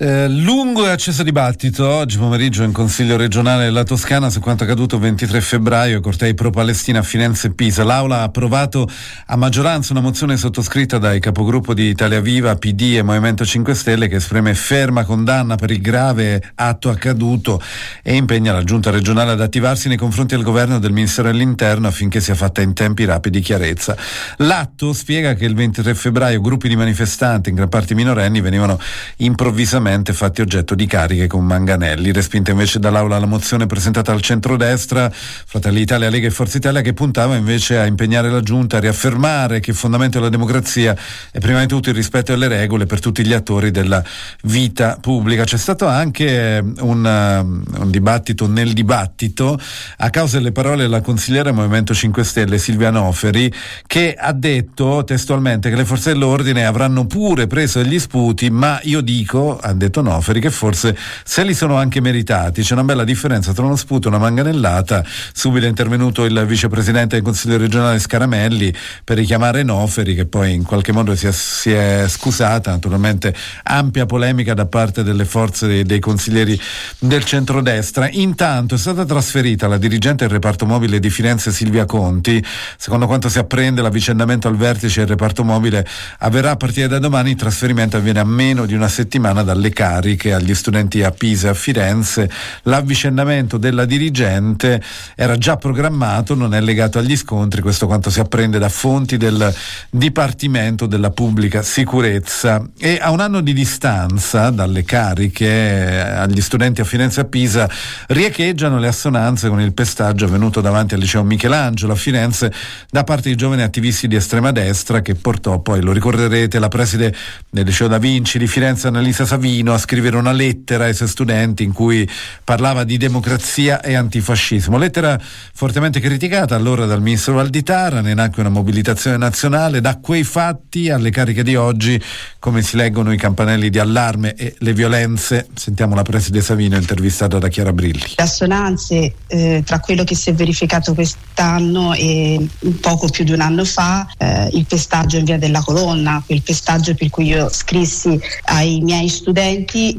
Eh, 0.00 0.28
lungo 0.28 0.86
e 0.86 0.90
acceso 0.90 1.24
dibattito 1.24 1.84
oggi 1.84 2.18
pomeriggio 2.18 2.62
in 2.62 2.70
Consiglio 2.70 3.16
regionale 3.16 3.64
della 3.64 3.82
Toscana 3.82 4.30
su 4.30 4.38
quanto 4.38 4.62
accaduto 4.62 4.94
il 4.94 5.02
23 5.02 5.40
febbraio, 5.40 6.00
cortei 6.00 6.34
pro-Palestina 6.34 7.00
a 7.00 7.02
Firenze 7.02 7.48
e 7.48 7.50
Pisa. 7.50 7.82
L'Aula 7.82 8.18
ha 8.18 8.22
approvato 8.22 8.88
a 9.26 9.34
maggioranza 9.34 9.92
una 9.92 10.00
mozione 10.00 10.36
sottoscritta 10.36 10.98
dai 10.98 11.18
capogruppo 11.18 11.74
di 11.74 11.88
Italia 11.88 12.20
Viva, 12.20 12.54
PD 12.54 12.94
e 12.94 13.02
Movimento 13.02 13.44
5 13.44 13.74
Stelle 13.74 14.06
che 14.06 14.14
esprime 14.16 14.54
ferma 14.54 15.02
condanna 15.02 15.56
per 15.56 15.72
il 15.72 15.80
grave 15.80 16.52
atto 16.54 16.90
accaduto 16.90 17.60
e 18.00 18.14
impegna 18.14 18.52
la 18.52 18.62
Giunta 18.62 18.90
regionale 18.90 19.32
ad 19.32 19.40
attivarsi 19.40 19.88
nei 19.88 19.96
confronti 19.96 20.36
del 20.36 20.44
governo 20.44 20.76
e 20.76 20.78
del 20.78 20.92
Ministero 20.92 21.26
dell'Interno 21.26 21.88
affinché 21.88 22.20
sia 22.20 22.36
fatta 22.36 22.60
in 22.62 22.72
tempi 22.72 23.04
rapidi 23.04 23.40
chiarezza. 23.40 23.96
L'atto 24.36 24.92
spiega 24.92 25.34
che 25.34 25.44
il 25.44 25.56
23 25.56 25.92
febbraio 25.96 26.40
gruppi 26.40 26.68
di 26.68 26.76
manifestanti, 26.76 27.48
in 27.48 27.56
gran 27.56 27.68
parte 27.68 27.96
minorenni, 27.96 28.40
venivano 28.40 28.78
improvvisamente 29.16 29.86
recentemente 29.88 30.12
fatti 30.12 30.40
oggetto 30.42 30.74
di 30.74 30.86
cariche 30.86 31.26
con 31.26 31.44
manganelli. 31.44 32.12
Respinta 32.12 32.50
invece 32.50 32.78
dall'Aula 32.78 33.18
la 33.18 33.26
mozione 33.26 33.66
presentata 33.66 34.12
al 34.12 34.20
centrodestra, 34.20 35.10
Fratelli 35.10 35.80
Italia, 35.80 36.10
Lega 36.10 36.26
e 36.26 36.30
Forza 36.30 36.58
Italia, 36.58 36.80
che 36.82 36.92
puntava 36.92 37.36
invece 37.36 37.78
a 37.78 37.86
impegnare 37.86 38.30
la 38.30 38.40
Giunta 38.40 38.76
a 38.76 38.80
riaffermare 38.80 39.60
che 39.60 39.70
il 39.70 39.76
fondamento 39.76 40.18
della 40.18 40.30
democrazia 40.30 40.96
è 41.30 41.38
prima 41.38 41.60
di 41.60 41.66
tutto 41.66 41.88
il 41.88 41.94
rispetto 41.94 42.32
delle 42.32 42.48
regole 42.48 42.86
per 42.86 43.00
tutti 43.00 43.24
gli 43.24 43.32
attori 43.32 43.70
della 43.70 44.02
vita 44.42 44.98
pubblica. 45.00 45.44
C'è 45.44 45.56
stato 45.56 45.86
anche 45.86 46.62
un, 46.80 47.04
uh, 47.04 47.80
un 47.82 47.90
dibattito 47.90 48.46
nel 48.46 48.72
dibattito 48.72 49.58
a 49.98 50.10
causa 50.10 50.36
delle 50.36 50.52
parole 50.52 50.82
della 50.82 51.00
consigliera 51.00 51.52
Movimento 51.52 51.94
5 51.94 52.24
Stelle 52.24 52.58
Silvia 52.58 52.90
Noferi 52.90 53.52
che 53.86 54.14
ha 54.18 54.32
detto 54.32 55.04
testualmente 55.04 55.70
che 55.70 55.76
le 55.76 55.84
forze 55.84 56.12
dell'ordine 56.12 56.64
avranno 56.64 57.06
pure 57.06 57.46
preso 57.46 57.82
degli 57.82 57.98
sputi 57.98 58.50
ma 58.50 58.80
io 58.82 59.00
dico, 59.00 59.58
ha 59.58 59.72
detto 59.78 60.02
Noferi, 60.02 60.40
che 60.40 60.50
forse 60.50 60.96
se 61.24 61.44
li 61.44 61.54
sono 61.54 61.76
anche 61.76 62.00
meritati. 62.00 62.62
C'è 62.62 62.74
una 62.74 62.84
bella 62.84 63.04
differenza 63.04 63.52
tra 63.52 63.64
uno 63.64 63.76
sputo 63.76 64.08
e 64.08 64.10
una 64.10 64.18
manganellata. 64.18 65.04
Subito 65.32 65.64
è 65.64 65.68
intervenuto 65.68 66.24
il 66.24 66.44
vicepresidente 66.46 67.16
del 67.16 67.24
Consiglio 67.24 67.56
regionale 67.56 67.98
Scaramelli 67.98 68.74
per 69.02 69.16
richiamare 69.16 69.62
Noferi, 69.62 70.14
che 70.14 70.26
poi 70.26 70.52
in 70.52 70.64
qualche 70.64 70.92
modo 70.92 71.14
si 71.14 71.26
è, 71.26 71.32
si 71.32 71.72
è 71.72 72.04
scusata. 72.08 72.70
Naturalmente 72.72 73.34
ampia 73.62 74.04
polemica 74.04 74.54
da 74.54 74.66
parte 74.66 75.02
delle 75.02 75.24
forze 75.24 75.66
dei, 75.66 75.84
dei 75.84 76.00
consiglieri 76.00 76.60
del 76.98 77.24
centrodestra. 77.24 78.08
Intanto 78.10 78.74
è 78.74 78.78
stata 78.78 79.04
trasferita 79.04 79.66
la 79.68 79.78
dirigente 79.78 80.24
del 80.24 80.32
reparto 80.32 80.66
mobile 80.66 80.98
di 80.98 81.10
Firenze 81.10 81.52
Silvia 81.52 81.84
Conti. 81.84 82.44
Secondo 82.76 83.06
quanto 83.06 83.28
si 83.28 83.38
apprende, 83.38 83.82
l'avvicendamento 83.82 84.48
al 84.48 84.56
vertice 84.56 85.00
del 85.00 85.10
reparto 85.10 85.44
mobile 85.44 85.86
avverrà 86.18 86.50
a 86.50 86.56
partire 86.56 86.88
da 86.88 86.98
domani. 86.98 87.30
Il 87.30 87.36
trasferimento 87.36 87.96
avviene 87.96 88.20
a 88.20 88.24
meno 88.24 88.66
di 88.66 88.74
una 88.74 88.88
settimana 88.88 89.42
dalle 89.42 89.67
le 89.68 89.70
cariche 89.70 90.32
agli 90.32 90.54
studenti 90.54 91.02
a 91.02 91.10
Pisa 91.10 91.48
e 91.48 91.50
a 91.50 91.54
Firenze. 91.54 92.30
L'avvicendamento 92.62 93.58
della 93.58 93.84
dirigente 93.84 94.82
era 95.14 95.36
già 95.36 95.56
programmato, 95.56 96.34
non 96.34 96.54
è 96.54 96.60
legato 96.60 96.98
agli 96.98 97.16
scontri, 97.16 97.60
questo 97.60 97.86
quanto 97.86 98.10
si 98.10 98.20
apprende 98.20 98.58
da 98.58 98.68
fonti 98.68 99.16
del 99.16 99.54
Dipartimento 99.90 100.86
della 100.86 101.10
Pubblica 101.10 101.62
Sicurezza. 101.62 102.64
E 102.78 102.98
a 103.00 103.10
un 103.10 103.20
anno 103.20 103.40
di 103.40 103.52
distanza 103.52 104.50
dalle 104.50 104.84
cariche 104.84 106.00
agli 106.00 106.40
studenti 106.40 106.80
a 106.80 106.84
Firenze 106.84 107.20
e 107.20 107.22
a 107.24 107.26
Pisa 107.26 107.70
riecheggiano 108.08 108.78
le 108.78 108.88
assonanze 108.88 109.48
con 109.48 109.60
il 109.60 109.72
pestaggio 109.72 110.24
avvenuto 110.24 110.60
davanti 110.60 110.94
al 110.94 111.00
liceo 111.00 111.22
Michelangelo 111.22 111.92
a 111.92 111.96
Firenze 111.96 112.52
da 112.90 113.04
parte 113.04 113.28
di 113.28 113.36
giovani 113.36 113.62
attivisti 113.62 114.08
di 114.08 114.16
estrema 114.16 114.50
destra 114.50 115.00
che 115.00 115.14
portò 115.14 115.58
poi, 115.58 115.82
lo 115.82 115.92
ricorderete, 115.92 116.58
la 116.58 116.68
preside 116.68 117.14
del 117.50 117.64
liceo 117.64 117.88
Da 117.88 117.98
Vinci 117.98 118.38
di 118.38 118.46
Firenze 118.46 118.88
Annalisa 118.88 119.26
Savini 119.26 119.57
Savino 119.58 119.74
a 119.74 119.78
scrivere 119.78 120.16
una 120.16 120.30
lettera 120.30 120.84
ai 120.84 120.94
suoi 120.94 121.08
studenti 121.08 121.64
in 121.64 121.72
cui 121.72 122.08
parlava 122.44 122.84
di 122.84 122.96
democrazia 122.96 123.80
e 123.80 123.94
antifascismo. 123.94 124.78
Lettera 124.78 125.18
fortemente 125.52 125.98
criticata 125.98 126.54
allora 126.54 126.86
dal 126.86 127.02
ministro 127.02 127.34
Valditara, 127.34 128.00
ne 128.00 128.14
nacque 128.14 128.42
una 128.42 128.50
mobilitazione 128.50 129.16
nazionale, 129.16 129.80
da 129.80 129.98
quei 129.98 130.22
fatti 130.22 130.90
alle 130.90 131.10
cariche 131.10 131.42
di 131.42 131.56
oggi 131.56 132.00
come 132.38 132.62
si 132.62 132.76
leggono 132.76 133.12
i 133.12 133.16
campanelli 133.16 133.68
di 133.68 133.80
allarme 133.80 134.34
e 134.34 134.54
le 134.58 134.72
violenze. 134.72 135.48
Sentiamo 135.54 135.96
la 135.96 136.02
preside 136.02 136.40
Savino 136.40 136.76
intervistata 136.76 137.38
da 137.38 137.48
Chiara 137.48 137.72
Brilli. 137.72 138.12
Assonanze 138.16 139.14
eh, 139.26 139.62
tra 139.66 139.80
quello 139.80 140.04
che 140.04 140.14
si 140.14 140.30
è 140.30 140.34
verificato 140.34 140.94
quest'anno 140.94 141.94
e 141.94 142.46
poco 142.80 143.08
più 143.08 143.24
di 143.24 143.32
un 143.32 143.40
anno 143.40 143.64
fa, 143.64 144.06
eh, 144.18 144.50
il 144.52 144.66
pestaggio 144.66 145.16
in 145.16 145.24
via 145.24 145.38
della 145.38 145.62
colonna, 145.62 146.22
quel 146.24 146.42
pestaggio 146.42 146.94
per 146.94 147.10
cui 147.10 147.26
io 147.26 147.48
scrissi 147.50 148.20
ai 148.44 148.80
miei 148.82 149.08
studenti, 149.08 149.46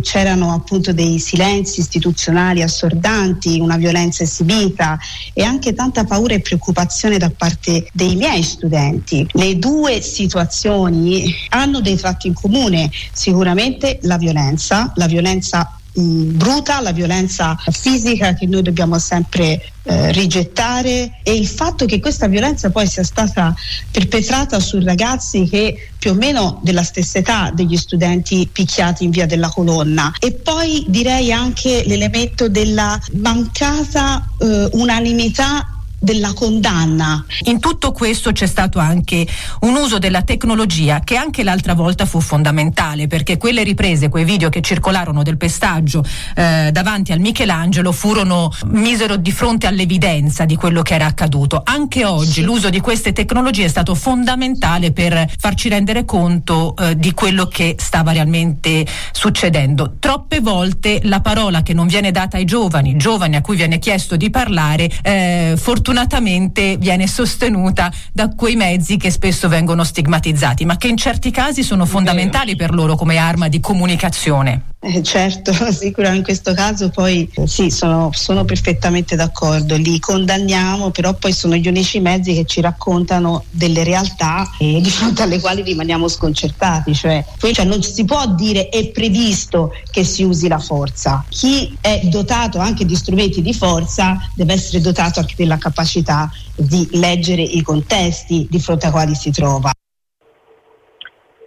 c'erano 0.02 0.54
appunto 0.54 0.94
dei 0.94 1.20
silenzi 1.20 1.80
istituzionali 1.80 2.62
assordanti, 2.62 3.60
una 3.60 3.78
violenza 3.78 4.24
esibita 4.24 4.98
e 5.34 5.44
anche 5.44 5.74
tanta 5.74 6.04
paura 6.04 6.34
e 6.34 6.42
preoccupazione 6.42 7.18
da 7.18 7.32
parte 7.36 7.88
dei 7.94 8.16
miei 8.16 8.44
studenti. 8.44 9.28
Le 9.32 9.58
due 9.58 10.02
situazioni 10.02 11.34
hanno 11.50 11.82
dei 11.82 11.96
tratti 11.96 12.28
in 12.28 12.34
comune, 12.34 12.90
sicuramente 13.12 14.00
la 14.04 14.18
violenza, 14.18 14.92
la 14.96 15.08
violenza 15.08 15.79
bruta, 16.00 16.80
la 16.82 16.92
violenza 16.92 17.58
fisica 17.72 18.34
che 18.34 18.46
noi 18.46 18.62
dobbiamo 18.62 18.98
sempre 19.00 19.62
eh, 19.84 20.12
rigettare 20.12 21.20
e 21.24 21.36
il 21.36 21.48
fatto 21.48 21.86
che 21.86 22.00
questa 22.00 22.28
violenza 22.28 22.70
poi 22.70 22.88
sia 22.88 23.04
stata 23.04 23.54
perpetrata 23.92 24.60
su 24.60 24.80
ragazzi 24.80 25.48
che 25.50 25.90
più 25.98 26.12
o 26.12 26.14
meno 26.14 26.60
della 26.64 26.84
stessa 26.84 27.20
età 27.20 27.52
degli 27.54 27.78
studenti 27.78 28.48
picchiati 28.52 29.04
in 29.04 29.12
via 29.12 29.26
della 29.26 29.50
colonna. 29.50 30.14
E 30.20 30.34
poi 30.34 30.86
direi 30.88 31.32
anche 31.32 31.84
l'elemento 31.86 32.50
della 32.50 33.00
mancata 33.14 34.28
eh, 34.40 34.70
unanimità 34.74 35.79
della 36.00 36.34
condanna. 36.34 37.24
In 37.44 37.60
tutto 37.60 37.92
questo 37.92 38.32
c'è 38.32 38.48
stato 38.48 38.80
anche 38.80 39.28
un 39.62 39.76
uso 39.76 40.00
della 40.00 40.22
tecnologia 40.22 41.02
che 41.02 41.16
anche 41.16 41.44
l'altra 41.44 41.74
volta 41.74 42.06
fu 42.06 42.22
fondamentale 42.22 43.08
perché 43.08 43.38
quelle 43.38 43.64
riprese, 43.64 44.10
quei 44.10 44.24
video 44.24 44.50
che 44.50 44.62
circolarono 44.62 45.24
del 45.24 45.38
pestaggio 45.38 46.04
eh, 46.36 46.70
davanti 46.72 47.12
al 47.12 47.20
Michelangelo 47.20 47.92
furono 47.92 48.52
misero 48.68 49.18
di 49.18 49.32
fronte 49.32 49.68
all'evidenza 49.68 50.46
di 50.46 50.56
quello 50.56 50.82
che 50.82 50.96
era 50.96 51.06
accaduto. 51.06 51.62
Anche 51.64 52.06
oggi 52.06 52.42
l'uso 52.42 52.70
di 52.70 52.80
queste 52.80 53.12
tecnologie 53.12 53.66
è 53.66 53.70
stato 53.70 53.94
fondamentale 53.96 54.92
per 54.92 55.30
farci 55.38 55.70
rendere 55.70 56.06
conto 56.06 56.76
eh, 56.78 56.98
di 56.98 57.14
quello 57.14 57.48
che 57.48 57.76
stava 57.78 58.12
realmente 58.12 58.86
succedendo. 59.12 59.96
Troppe 60.00 60.40
volte 60.40 61.02
la 61.04 61.20
parola 61.20 61.62
che 61.62 61.74
non 61.74 61.88
viene 61.88 62.12
data 62.12 62.38
ai 62.38 62.46
giovani, 62.46 62.96
giovani 62.96 63.36
a 63.36 63.42
cui 63.42 63.56
viene 63.56 63.80
chiesto 63.80 64.16
di 64.16 64.30
parlare, 64.30 64.90
eh, 65.02 65.54
fortunatamente 65.58 65.89
fortunatamente 65.90 66.78
viene 66.78 67.08
sostenuta 67.08 67.92
da 68.14 68.30
quei 68.36 68.56
mezzi 68.56 68.96
che 68.98 69.10
spesso 69.10 69.50
vengono 69.50 69.84
stigmatizzati, 69.84 70.64
ma 70.64 70.78
che 70.78 70.88
in 70.88 70.98
certi 70.98 71.32
casi 71.32 71.64
sono 71.64 71.88
fondamentali 71.88 72.56
per 72.56 72.76
loro 72.76 72.96
come 72.96 73.18
arma 73.18 73.48
di 73.48 73.60
comunicazione. 73.60 74.76
Eh, 74.82 75.04
certo, 75.04 75.52
sicuramente 75.74 76.20
in 76.20 76.24
questo 76.24 76.54
caso 76.54 76.90
poi 76.90 77.30
sì, 77.44 77.70
sono, 77.70 78.12
sono, 78.14 78.46
perfettamente 78.46 79.18
d'accordo, 79.18 79.76
li 79.76 80.00
condanniamo, 80.00 80.92
però 80.92 81.14
poi 81.16 81.34
sono 81.34 81.56
gli 81.56 81.68
unici 81.68 82.00
mezzi 82.00 82.34
che 82.34 82.46
ci 82.46 82.62
raccontano 82.62 83.44
delle 83.50 83.84
realtà 83.84 84.50
eh, 84.58 84.80
di 84.80 84.90
fronte 84.90 85.24
alle 85.24 85.42
quali 85.42 85.64
rimaniamo 85.64 86.08
sconcertati, 86.08 86.96
cioè, 86.96 87.26
cioè 87.52 87.66
non 87.66 87.84
si 87.84 88.06
può 88.06 88.26
dire 88.28 88.70
è 88.70 88.88
previsto 88.92 89.76
che 89.92 90.06
si 90.06 90.24
usi 90.24 90.48
la 90.48 90.60
forza, 90.60 91.26
chi 91.28 91.78
è 91.82 92.00
dotato 92.06 92.60
anche 92.60 92.86
di 92.86 92.96
strumenti 92.96 93.42
di 93.42 93.54
forza 93.54 94.18
deve 94.34 94.54
essere 94.54 94.80
dotato 94.80 95.20
anche 95.20 95.34
della 95.36 95.58
capacità 95.58 96.32
di 96.56 96.88
leggere 96.94 97.42
i 97.42 97.62
contesti 97.64 98.48
di 98.50 98.60
fronte 98.62 98.86
ai 98.86 98.92
quali 98.94 99.14
si 99.14 99.30
trova. 99.30 99.72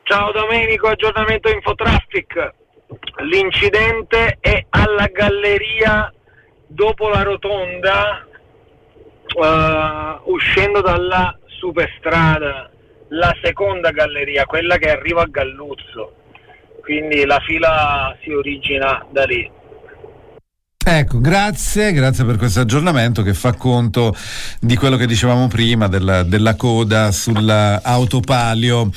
Ciao 0.02 0.32
Domenico, 0.32 0.88
aggiornamento 0.88 1.48
Infotraffic 1.48 2.60
l'incidente 3.24 4.38
è 4.40 4.66
alla 4.70 5.06
galleria 5.06 6.12
dopo 6.66 7.08
la 7.08 7.22
rotonda 7.22 8.26
uh, 9.34 10.30
uscendo 10.30 10.80
dalla 10.80 11.38
superstrada 11.46 12.70
la 13.08 13.36
seconda 13.42 13.90
galleria 13.90 14.46
quella 14.46 14.76
che 14.78 14.90
arriva 14.90 15.22
a 15.22 15.26
Galluzzo. 15.26 16.14
Quindi 16.80 17.24
la 17.24 17.38
fila 17.40 18.16
si 18.22 18.32
origina 18.32 19.06
da 19.10 19.24
lì 19.24 19.50
Ecco, 20.84 21.20
grazie, 21.20 21.92
grazie 21.92 22.24
per 22.24 22.36
questo 22.36 22.60
aggiornamento 22.60 23.22
che 23.22 23.34
fa 23.34 23.52
conto 23.52 24.14
di 24.60 24.76
quello 24.76 24.96
che 24.96 25.06
dicevamo 25.06 25.46
prima 25.46 25.86
della, 25.86 26.24
della 26.24 26.56
coda 26.56 27.12
sull'autopalio. 27.12 28.90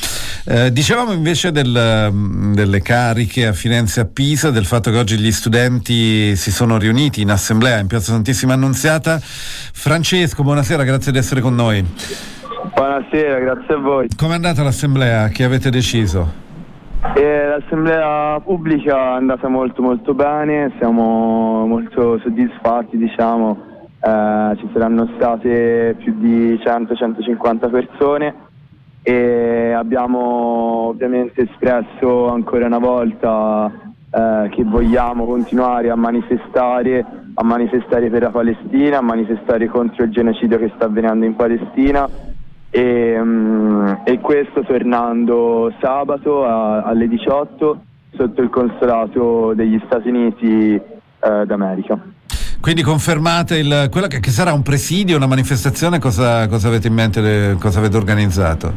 Eh, 0.46 0.72
dicevamo 0.72 1.12
invece 1.12 1.52
del, 1.52 2.52
delle 2.54 2.82
cariche 2.82 3.46
a 3.46 3.54
Firenze 3.54 4.00
e 4.00 4.04
a 4.04 4.08
Pisa, 4.12 4.50
del 4.50 4.66
fatto 4.66 4.90
che 4.90 4.98
oggi 4.98 5.18
gli 5.18 5.32
studenti 5.32 6.36
si 6.36 6.52
sono 6.52 6.78
riuniti 6.78 7.22
in 7.22 7.30
assemblea 7.30 7.78
in 7.78 7.88
Piazza 7.88 8.14
Santissima 8.14 8.54
Annunziata. 8.54 9.20
Francesco, 9.22 10.42
buonasera, 10.42 10.84
grazie 10.84 11.12
di 11.12 11.20
essere 11.20 11.40
con 11.40 11.54
noi. 11.54 11.86
Buonasera, 12.74 13.40
grazie 13.40 13.74
a 13.76 13.78
voi. 13.78 14.08
Com'è 14.18 14.34
andata 14.34 14.64
l'assemblea? 14.64 15.28
Che 15.30 15.44
avete 15.44 15.70
deciso? 15.70 16.45
E 17.14 17.46
l'assemblea 17.48 18.40
pubblica 18.42 19.14
è 19.14 19.16
andata 19.18 19.48
molto 19.48 19.82
molto 19.82 20.14
bene, 20.14 20.74
siamo 20.78 21.66
molto 21.66 22.20
soddisfatti 22.20 22.98
diciamo, 22.98 23.58
eh, 24.02 24.56
ci 24.58 24.70
saranno 24.74 25.10
state 25.16 25.96
più 25.98 26.14
di 26.18 26.56
100-150 26.56 27.70
persone 27.70 28.34
e 29.02 29.72
abbiamo 29.72 30.88
ovviamente 30.88 31.44
espresso 31.44 32.28
ancora 32.30 32.66
una 32.66 32.80
volta 32.80 33.72
eh, 34.10 34.50
che 34.50 34.64
vogliamo 34.64 35.26
continuare 35.26 35.90
a 35.90 35.96
manifestare, 35.96 37.06
a 37.34 37.44
manifestare 37.44 38.10
per 38.10 38.24
la 38.24 38.32
Palestina, 38.32 38.98
a 38.98 39.02
manifestare 39.02 39.68
contro 39.68 40.04
il 40.04 40.12
genocidio 40.12 40.58
che 40.58 40.72
sta 40.76 40.86
avvenendo 40.86 41.26
in 41.26 41.36
Palestina 41.36 42.34
e, 42.76 43.18
um, 43.18 44.02
e 44.04 44.20
questo 44.20 44.62
tornando 44.64 45.74
sabato 45.80 46.44
a, 46.44 46.82
alle 46.82 47.08
18 47.08 47.82
sotto 48.18 48.42
il 48.42 48.50
consolato 48.50 49.54
degli 49.54 49.82
Stati 49.86 50.10
Uniti 50.10 50.74
eh, 50.74 51.46
d'America. 51.46 51.98
Quindi 52.60 52.82
confermate 52.82 53.60
il, 53.60 53.88
quello 53.90 54.08
che, 54.08 54.20
che, 54.20 54.30
sarà 54.30 54.52
un 54.52 54.62
presidio, 54.62 55.16
una 55.16 55.26
manifestazione, 55.26 56.00
cosa, 56.00 56.50
cosa 56.50 56.68
avete 56.68 56.90
in 56.90 56.96
mente, 56.96 57.56
cosa 57.62 57.80
avete 57.80 57.96
organizzato? 57.96 58.74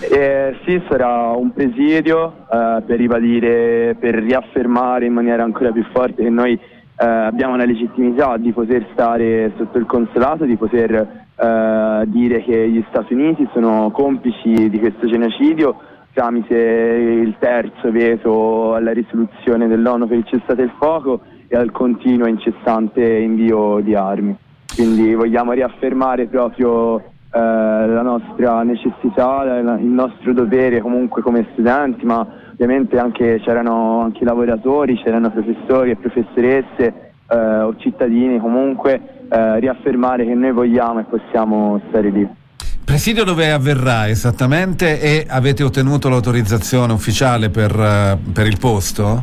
Eh, 0.00 0.58
sì, 0.66 0.82
sarà 0.86 1.30
un 1.30 1.50
presidio 1.54 2.44
eh, 2.52 2.82
per 2.84 2.98
ribadire, 2.98 3.96
per 3.98 4.16
riaffermare 4.16 5.06
in 5.06 5.14
maniera 5.14 5.44
ancora 5.44 5.70
più 5.70 5.84
forte 5.92 6.24
che 6.24 6.30
noi 6.30 6.52
eh, 6.52 7.06
abbiamo 7.06 7.56
la 7.56 7.64
legittimità 7.64 8.36
di 8.36 8.52
poter 8.52 8.86
stare 8.92 9.52
sotto 9.56 9.78
il 9.78 9.86
consolato, 9.86 10.44
di 10.44 10.56
poter 10.56 11.28
eh, 11.40 12.02
dire 12.06 12.42
che 12.42 12.68
gli 12.68 12.84
Stati 12.90 13.14
Uniti 13.14 13.48
sono 13.52 13.90
complici 13.90 14.68
di 14.68 14.78
questo 14.78 15.06
genocidio 15.06 15.76
tramite 16.12 16.54
il 16.54 17.34
terzo 17.38 17.90
veto 17.90 18.74
alla 18.74 18.92
risoluzione 18.92 19.66
dell'ONU 19.68 20.06
per 20.06 20.18
il 20.18 20.26
cessate 20.26 20.62
il 20.62 20.72
fuoco 20.76 21.20
e 21.48 21.56
al 21.56 21.70
continuo 21.70 22.26
e 22.26 22.30
incessante 22.30 23.02
invio 23.02 23.80
di 23.80 23.94
armi. 23.94 24.36
Quindi 24.74 25.14
vogliamo 25.14 25.52
riaffermare 25.52 26.26
proprio 26.26 26.98
eh, 26.98 27.04
la 27.32 28.02
nostra 28.02 28.62
necessità, 28.62 29.42
la, 29.44 29.78
il 29.78 29.86
nostro 29.86 30.32
dovere 30.32 30.80
comunque 30.80 31.22
come 31.22 31.46
studenti, 31.52 32.04
ma 32.04 32.26
ovviamente 32.52 32.98
anche, 32.98 33.40
c'erano 33.40 34.00
anche 34.00 34.24
lavoratori, 34.24 35.00
c'erano 35.02 35.30
professori 35.30 35.90
e 35.90 35.96
professoresse 35.96 37.09
eh, 37.30 37.60
o 37.60 37.74
cittadini 37.76 38.38
comunque 38.38 39.00
eh, 39.30 39.60
riaffermare 39.60 40.24
che 40.24 40.34
noi 40.34 40.52
vogliamo 40.52 41.00
e 41.00 41.04
possiamo 41.04 41.80
stare 41.88 42.10
lì. 42.10 42.28
Presidio 42.84 43.22
dove 43.22 43.52
avverrà 43.52 44.08
esattamente 44.08 45.00
e 45.00 45.24
avete 45.28 45.62
ottenuto 45.62 46.08
l'autorizzazione 46.08 46.92
ufficiale 46.92 47.48
per, 47.48 47.72
uh, 47.72 48.32
per 48.32 48.46
il 48.46 48.58
posto? 48.58 49.22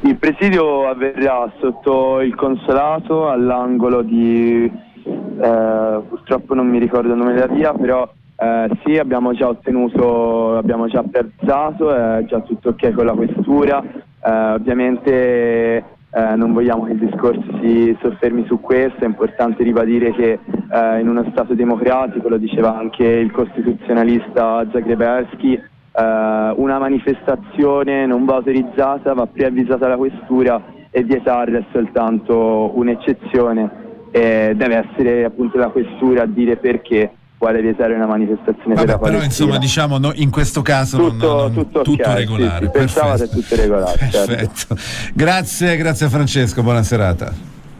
Il 0.00 0.16
presidio 0.16 0.86
avverrà 0.88 1.50
sotto 1.58 2.20
il 2.20 2.34
consolato 2.34 3.30
all'angolo 3.30 4.02
di, 4.02 4.64
eh, 4.64 6.00
purtroppo 6.06 6.54
non 6.54 6.68
mi 6.68 6.78
ricordo 6.78 7.12
il 7.12 7.16
nome 7.16 7.32
della 7.32 7.46
via, 7.46 7.72
però 7.72 8.06
eh, 8.36 8.68
sì, 8.84 8.98
abbiamo 8.98 9.32
già 9.32 9.48
ottenuto, 9.48 10.56
abbiamo 10.58 10.88
già 10.88 11.02
piazzato, 11.02 11.94
è 11.94 12.24
già 12.26 12.40
tutto 12.40 12.70
ok 12.70 12.92
con 12.92 13.06
la 13.06 13.12
questura, 13.12 13.82
eh, 13.82 14.52
ovviamente 14.52 15.84
eh, 16.14 16.36
non 16.36 16.52
vogliamo 16.52 16.84
che 16.84 16.92
il 16.92 16.98
discorso 16.98 17.42
si 17.60 17.96
soffermi 18.00 18.44
su 18.46 18.60
questo, 18.60 19.04
è 19.04 19.06
importante 19.06 19.62
ribadire 19.62 20.12
che 20.12 20.38
eh, 20.70 21.00
in 21.00 21.08
uno 21.08 21.24
Stato 21.30 21.54
democratico, 21.54 22.28
lo 22.28 22.36
diceva 22.36 22.76
anche 22.76 23.04
il 23.04 23.30
costituzionalista 23.30 24.66
Zagrebelski, 24.70 25.54
eh, 25.54 26.52
una 26.56 26.78
manifestazione 26.78 28.04
non 28.04 28.26
va 28.26 28.36
autorizzata, 28.36 29.14
va 29.14 29.26
preavvisata 29.26 29.88
la 29.88 29.96
questura 29.96 30.62
e 30.90 31.02
vietare 31.02 31.58
è 31.58 31.64
soltanto 31.72 32.72
un'eccezione. 32.74 33.80
E 34.10 34.52
deve 34.54 34.86
essere 34.86 35.24
appunto 35.24 35.56
la 35.56 35.68
questura 35.68 36.24
a 36.24 36.26
dire 36.26 36.56
perché 36.56 37.10
vuole 37.42 37.60
vietare 37.60 37.92
una 37.94 38.06
manifestazione 38.06 38.74
Vabbè, 38.74 38.76
per 38.76 38.86
la 38.86 38.98
però 38.98 39.16
Palestina. 39.18 39.24
insomma 39.24 39.58
diciamo 39.58 39.98
no, 39.98 40.12
in 40.14 40.30
questo 40.30 40.62
caso 40.62 40.96
tutto, 40.96 41.26
non, 41.26 41.36
non- 41.36 41.52
tutto, 41.54 41.82
tutto 41.82 42.08
ok, 42.08 42.14
regolare. 42.14 42.66
sì, 42.66 42.70
sì, 42.72 42.78
Perfetto. 42.78 43.28
tutto 43.28 43.56
regolare. 43.56 43.98
certo. 44.10 44.26
Perfetto. 44.34 44.76
Grazie, 45.12 45.76
grazie 45.76 46.06
a 46.06 46.08
Francesco, 46.08 46.62
buona 46.62 46.84
serata. 46.84 47.32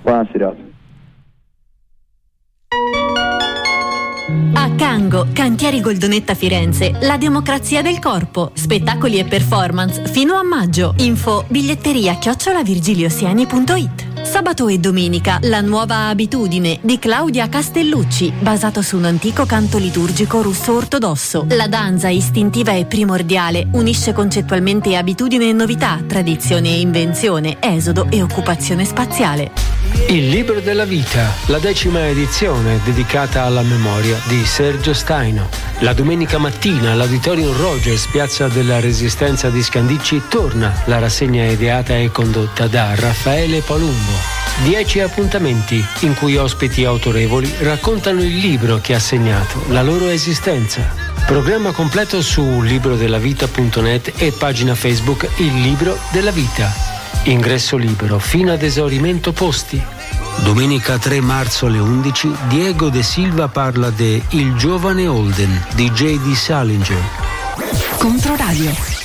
Buona 0.03 0.27
serata. 0.33 0.57
A 4.55 4.70
Cango, 4.77 5.27
Cantieri 5.33 5.81
Goldonetta 5.81 6.35
Firenze, 6.35 6.92
la 7.03 7.16
democrazia 7.16 7.83
del 7.83 8.01
corpo, 8.01 8.51
spettacoli 8.55 9.18
e 9.20 9.25
performance 9.27 10.07
fino 10.09 10.35
a 10.35 10.42
maggio. 10.42 10.94
Info 10.98 11.44
biglietteria 11.48 12.14
chiocciolavirgiliosiani.it. 12.16 14.11
Sabato 14.22 14.68
e 14.68 14.78
domenica, 14.78 15.38
la 15.42 15.61
nuova 15.61 16.08
abitudine 16.08 16.78
di 16.82 16.98
Claudia 16.98 17.48
Castellucci, 17.48 18.32
basato 18.40 18.80
su 18.80 18.96
un 18.96 19.04
antico 19.04 19.44
canto 19.44 19.78
liturgico 19.78 20.42
russo 20.42 20.74
ortodosso. 20.74 21.44
La 21.50 21.66
danza 21.66 22.08
istintiva 22.08 22.72
e 22.72 22.87
primordiale 22.87 23.66
unisce 23.72 24.12
concettualmente 24.12 24.96
abitudine 24.96 25.48
e 25.48 25.52
novità, 25.52 26.00
tradizione 26.06 26.68
e 26.68 26.80
invenzione, 26.80 27.56
esodo 27.61 28.06
e 28.11 28.22
occupazione 28.22 28.85
spaziale. 28.85 29.50
Il 30.09 30.28
libro 30.28 30.61
della 30.61 30.85
vita, 30.85 31.33
la 31.46 31.59
decima 31.59 32.07
edizione 32.07 32.81
dedicata 32.85 33.44
alla 33.44 33.62
memoria 33.62 34.20
di 34.26 34.44
Sergio 34.44 34.92
Staino. 34.92 35.48
La 35.81 35.92
domenica 35.92 36.38
mattina 36.38 36.92
all'Auditorium 36.92 37.57
Rogers, 37.57 38.07
piazza 38.07 38.48
della 38.48 38.81
Resistenza 38.81 39.48
di 39.48 39.62
Scandicci, 39.62 40.22
torna 40.28 40.83
la 40.87 40.98
rassegna 40.98 41.44
ideata 41.44 41.96
e 41.96 42.11
condotta 42.11 42.66
da 42.66 42.94
Raffaele 42.94 43.61
Palumbo. 43.61 44.40
Dieci 44.64 45.00
appuntamenti 45.00 45.85
in 46.00 46.14
cui 46.14 46.37
ospiti 46.37 46.85
autorevoli 46.85 47.52
raccontano 47.61 48.22
il 48.22 48.37
libro 48.37 48.81
che 48.81 48.94
ha 48.94 49.00
segnato 49.00 49.64
la 49.68 49.83
loro 49.83 50.09
esistenza. 50.09 51.02
Programma 51.26 51.72
completo 51.72 52.20
su 52.20 52.61
librodellavita.net 52.61 54.12
e 54.18 54.32
pagina 54.32 54.74
Facebook 54.74 55.28
Il 55.37 55.61
Libro 55.61 55.98
della 56.11 56.30
Vita. 56.30 56.70
Ingresso 57.24 57.76
libero 57.76 58.18
fino 58.18 58.52
ad 58.52 58.62
esaurimento 58.62 59.32
posti. 59.32 59.82
Domenica 60.42 60.98
3 60.98 61.20
marzo 61.20 61.66
alle 61.66 61.78
11 61.78 62.32
Diego 62.48 62.88
De 62.90 63.02
Silva 63.02 63.48
parla 63.48 63.90
de 63.90 64.22
Il 64.30 64.54
giovane 64.56 65.06
Holden 65.06 65.66
di 65.74 65.90
J.D. 65.90 66.32
Salinger. 66.35 67.02
Controradio. 67.98 69.02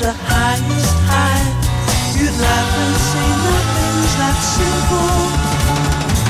The 0.00 0.12
highest 0.12 0.96
high, 1.12 1.44
you'd 2.16 2.32
laugh 2.40 2.72
and 2.82 2.96
say 2.96 3.28
nothing's 3.46 4.14
that 4.16 4.38
simple. 4.56 5.20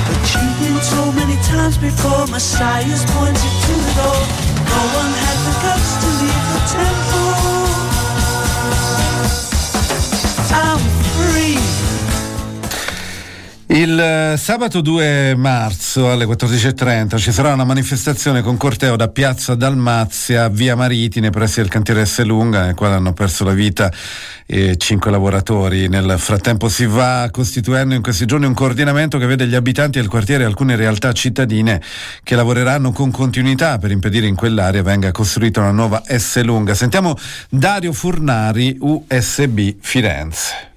But 0.07 0.21
you've 0.27 0.57
been 0.59 0.79
told 0.91 1.15
many 1.15 1.37
times 1.47 1.77
before, 1.77 2.27
Messiah's 2.27 3.05
pointed 3.15 3.55
to 3.65 3.73
the 3.85 3.93
door. 3.95 4.21
No 4.67 4.81
one 4.99 5.11
had 5.23 5.37
the 5.47 5.53
guts 5.63 5.91
to 6.01 6.07
leave 6.19 6.45
the 6.51 6.61
temple. 6.67 7.60
Il 13.81 13.99
eh, 13.99 14.37
sabato 14.37 14.79
2 14.79 15.33
marzo 15.35 16.11
alle 16.11 16.25
14.30 16.25 17.17
ci 17.17 17.31
sarà 17.31 17.51
una 17.51 17.63
manifestazione 17.63 18.43
con 18.43 18.55
corteo 18.55 18.95
da 18.95 19.07
Piazza 19.07 19.55
Dalmazia, 19.55 20.49
via 20.49 20.75
Maritime, 20.75 21.31
pressi 21.31 21.61
del 21.61 21.69
cantiere 21.69 22.05
S. 22.05 22.21
Lunga, 22.21 22.63
nel 22.63 22.75
quale 22.75 22.93
hanno 22.93 23.13
perso 23.13 23.43
la 23.43 23.53
vita 23.53 23.91
eh, 24.45 24.77
cinque 24.77 25.09
lavoratori. 25.09 25.87
Nel 25.87 26.13
frattempo 26.19 26.69
si 26.69 26.85
va 26.85 27.27
costituendo 27.31 27.95
in 27.95 28.03
questi 28.03 28.25
giorni 28.25 28.45
un 28.45 28.53
coordinamento 28.53 29.17
che 29.17 29.25
vede 29.25 29.47
gli 29.47 29.55
abitanti 29.55 29.97
del 29.97 30.09
quartiere 30.09 30.43
e 30.43 30.45
alcune 30.45 30.75
realtà 30.75 31.11
cittadine 31.11 31.81
che 32.21 32.35
lavoreranno 32.35 32.91
con 32.91 33.09
continuità 33.09 33.79
per 33.79 33.89
impedire 33.89 34.27
in 34.27 34.35
quell'area 34.35 34.83
venga 34.83 35.11
costruita 35.11 35.59
una 35.59 35.71
nuova 35.71 36.03
S. 36.05 36.39
Lunga. 36.43 36.75
Sentiamo 36.75 37.15
Dario 37.49 37.93
Furnari, 37.93 38.77
USB 38.79 39.73
Firenze. 39.81 40.69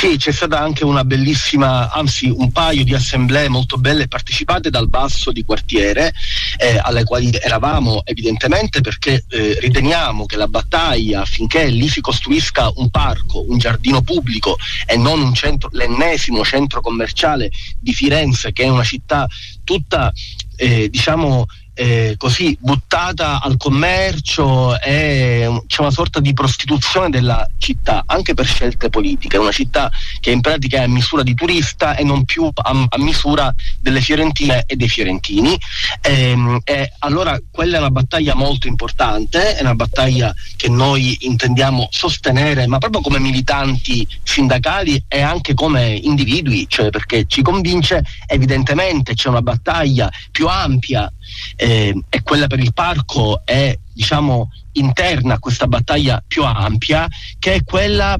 Sì, 0.00 0.16
c'è 0.16 0.32
stata 0.32 0.58
anche 0.58 0.82
una 0.82 1.04
bellissima, 1.04 1.90
anzi 1.90 2.30
un 2.34 2.50
paio 2.52 2.84
di 2.84 2.94
assemblee 2.94 3.50
molto 3.50 3.76
belle 3.76 4.08
partecipate 4.08 4.70
dal 4.70 4.88
basso 4.88 5.30
di 5.30 5.44
quartiere, 5.44 6.14
eh, 6.56 6.80
alle 6.82 7.04
quali 7.04 7.30
eravamo 7.38 8.00
evidentemente 8.06 8.80
perché 8.80 9.26
eh, 9.28 9.58
riteniamo 9.60 10.24
che 10.24 10.36
la 10.36 10.46
battaglia 10.46 11.20
affinché 11.20 11.66
lì 11.66 11.86
si 11.86 12.00
costruisca 12.00 12.72
un 12.76 12.88
parco, 12.88 13.44
un 13.46 13.58
giardino 13.58 14.00
pubblico 14.00 14.56
e 14.86 14.96
non 14.96 15.20
un 15.20 15.34
centro, 15.34 15.68
l'ennesimo 15.70 16.42
centro 16.44 16.80
commerciale 16.80 17.50
di 17.78 17.92
Firenze, 17.92 18.54
che 18.54 18.62
è 18.62 18.68
una 18.70 18.84
città 18.84 19.28
tutta, 19.64 20.10
eh, 20.56 20.88
diciamo, 20.88 21.44
eh, 21.80 22.16
così 22.18 22.54
buttata 22.60 23.40
al 23.40 23.56
commercio 23.56 24.78
e 24.78 25.46
mm, 25.48 25.56
c'è 25.66 25.80
una 25.80 25.90
sorta 25.90 26.20
di 26.20 26.34
prostituzione 26.34 27.08
della 27.08 27.48
città 27.56 28.02
anche 28.04 28.34
per 28.34 28.44
scelte 28.44 28.90
politiche, 28.90 29.38
una 29.38 29.50
città 29.50 29.90
che 30.20 30.30
in 30.30 30.42
pratica 30.42 30.80
è 30.80 30.82
a 30.82 30.88
misura 30.88 31.22
di 31.22 31.32
turista 31.32 31.96
e 31.96 32.04
non 32.04 32.26
più 32.26 32.50
a, 32.52 32.86
a 32.86 32.98
misura 32.98 33.54
delle 33.80 34.02
fiorentine 34.02 34.64
e 34.66 34.76
dei 34.76 34.90
fiorentini. 34.90 35.58
Ehm, 36.02 36.60
e 36.64 36.92
allora 36.98 37.40
quella 37.50 37.76
è 37.76 37.80
una 37.80 37.90
battaglia 37.90 38.34
molto 38.34 38.66
importante, 38.68 39.56
è 39.56 39.62
una 39.62 39.74
battaglia 39.74 40.34
che 40.56 40.68
noi 40.68 41.16
intendiamo 41.20 41.88
sostenere 41.90 42.66
ma 42.66 42.76
proprio 42.76 43.00
come 43.00 43.18
militanti 43.18 44.06
sindacali 44.22 45.02
e 45.08 45.22
anche 45.22 45.54
come 45.54 45.98
individui, 46.02 46.66
cioè 46.68 46.90
perché 46.90 47.24
ci 47.26 47.40
convince 47.40 48.04
evidentemente 48.26 49.14
c'è 49.14 49.30
una 49.30 49.40
battaglia 49.40 50.10
più 50.30 50.46
ampia 50.46 51.10
eh, 51.56 51.69
e 51.70 52.22
quella 52.22 52.46
per 52.46 52.58
il 52.58 52.72
parco 52.72 53.42
è 53.44 53.76
diciamo 53.92 54.50
interna 54.72 55.34
a 55.34 55.38
questa 55.38 55.66
battaglia 55.66 56.22
più 56.26 56.44
ampia 56.44 57.08
che 57.38 57.54
è 57.54 57.64
quella 57.64 58.16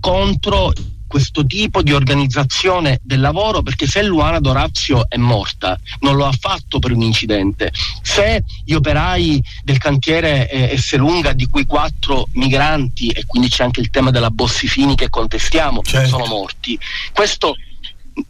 contro 0.00 0.72
questo 1.08 1.46
tipo 1.46 1.82
di 1.82 1.92
organizzazione 1.92 3.00
del 3.02 3.20
lavoro 3.20 3.62
perché 3.62 3.86
se 3.86 4.02
Luana 4.02 4.40
Dorazio 4.40 5.08
è 5.08 5.16
morta 5.16 5.76
non 6.00 6.16
lo 6.16 6.26
ha 6.26 6.32
fatto 6.38 6.78
per 6.78 6.92
un 6.92 7.00
incidente. 7.00 7.72
Se 8.02 8.44
gli 8.64 8.74
operai 8.74 9.42
del 9.64 9.78
cantiere 9.78 10.48
eh, 10.50 10.74
Esselunga 10.74 11.32
di 11.32 11.46
cui 11.46 11.64
quattro 11.64 12.28
migranti 12.32 13.08
e 13.08 13.24
quindi 13.24 13.48
c'è 13.48 13.64
anche 13.64 13.80
il 13.80 13.90
tema 13.90 14.10
della 14.10 14.30
Bossifini 14.30 14.94
che 14.94 15.08
contestiamo 15.08 15.80
sono 16.06 16.26
morti. 16.26 16.78
Questo 17.12 17.56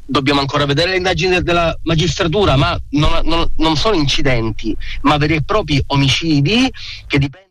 dobbiamo 0.04 0.40
ancora 0.40 0.64
vedere 0.66 0.90
le 0.90 0.96
indagini 0.96 1.42
della 1.42 1.76
magistratura 1.82 2.56
ma 2.56 2.78
non, 2.90 3.20
non- 3.24 3.48
non 3.56 3.76
sono 3.76 3.94
incidenti 3.96 4.76
ma 5.02 5.16
veri 5.16 5.36
e 5.36 5.42
propri 5.42 5.82
omicidi 5.88 6.70
che 7.06 7.18
dipendono 7.18 7.46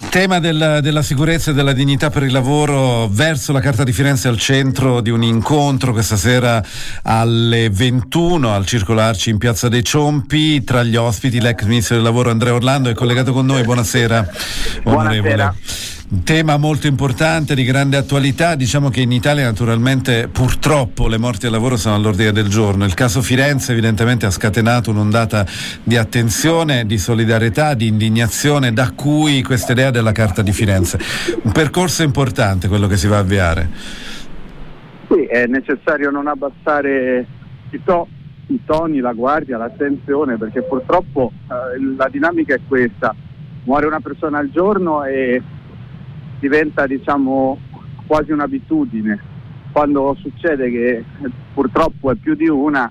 Il 0.00 0.10
tema 0.10 0.38
del- 0.38 0.78
della 0.80 1.02
sicurezza 1.02 1.50
e 1.50 1.54
della 1.54 1.72
dignità 1.72 2.08
per 2.08 2.22
il 2.22 2.30
lavoro 2.30 3.08
verso 3.08 3.52
la 3.52 3.58
Carta 3.58 3.82
di 3.82 3.92
Firenze 3.92 4.28
al 4.28 4.38
centro 4.38 5.00
di 5.00 5.10
un 5.10 5.24
incontro 5.24 5.92
questa 5.92 6.16
sera 6.16 6.62
alle 7.02 7.68
21 7.68 8.54
al 8.54 8.64
Circolarci 8.64 9.30
in 9.30 9.38
Piazza 9.38 9.68
dei 9.68 9.82
Ciompi. 9.82 10.62
Tra 10.62 10.84
gli 10.84 10.94
ospiti 10.94 11.40
l'ex 11.40 11.64
ministro 11.64 11.96
del 11.96 12.04
lavoro 12.04 12.30
Andrea 12.30 12.54
Orlando 12.54 12.90
è 12.90 12.94
collegato 12.94 13.32
con 13.32 13.44
noi. 13.46 13.64
Buonasera. 13.64 14.28
onorevole. 14.84 15.20
Buonasera. 15.20 15.54
Un 16.10 16.24
tema 16.24 16.56
molto 16.56 16.86
importante, 16.86 17.54
di 17.54 17.64
grande 17.64 17.98
attualità, 17.98 18.54
diciamo 18.54 18.88
che 18.88 19.02
in 19.02 19.12
Italia 19.12 19.44
naturalmente 19.44 20.28
purtroppo 20.32 21.06
le 21.06 21.18
morti 21.18 21.44
al 21.44 21.52
lavoro 21.52 21.76
sono 21.76 21.96
all'ordine 21.96 22.32
del 22.32 22.48
giorno. 22.48 22.86
Il 22.86 22.94
caso 22.94 23.20
Firenze 23.20 23.72
evidentemente 23.72 24.24
ha 24.24 24.30
scatenato 24.30 24.90
un'ondata 24.90 25.44
di 25.82 25.98
attenzione, 25.98 26.86
di 26.86 26.96
solidarietà, 26.96 27.74
di 27.74 27.88
indignazione, 27.88 28.72
da 28.72 28.92
cui 28.92 29.42
questa 29.42 29.72
idea 29.72 29.90
della 29.90 30.12
Carta 30.12 30.40
di 30.40 30.50
Firenze. 30.50 30.98
Un 31.42 31.52
percorso 31.52 32.02
importante 32.02 32.68
quello 32.68 32.86
che 32.86 32.96
si 32.96 33.06
va 33.06 33.16
a 33.16 33.20
avviare. 33.20 33.68
Sì, 35.08 35.26
è 35.26 35.44
necessario 35.44 36.08
non 36.08 36.26
abbassare 36.26 37.26
i, 37.68 37.80
to- 37.84 38.08
i 38.46 38.60
toni, 38.64 39.00
la 39.00 39.12
guardia, 39.12 39.58
l'attenzione, 39.58 40.38
perché 40.38 40.62
purtroppo 40.62 41.32
eh, 41.34 41.94
la 41.98 42.08
dinamica 42.10 42.54
è 42.54 42.60
questa. 42.66 43.14
Muore 43.64 43.84
una 43.84 44.00
persona 44.00 44.38
al 44.38 44.50
giorno 44.50 45.04
e 45.04 45.42
diventa 46.38 46.86
diciamo 46.86 47.58
quasi 48.06 48.32
un'abitudine. 48.32 49.36
Quando 49.72 50.16
succede 50.18 50.70
che 50.70 50.88
eh, 50.96 51.04
purtroppo 51.52 52.10
è 52.10 52.14
più 52.14 52.34
di 52.34 52.48
una 52.48 52.90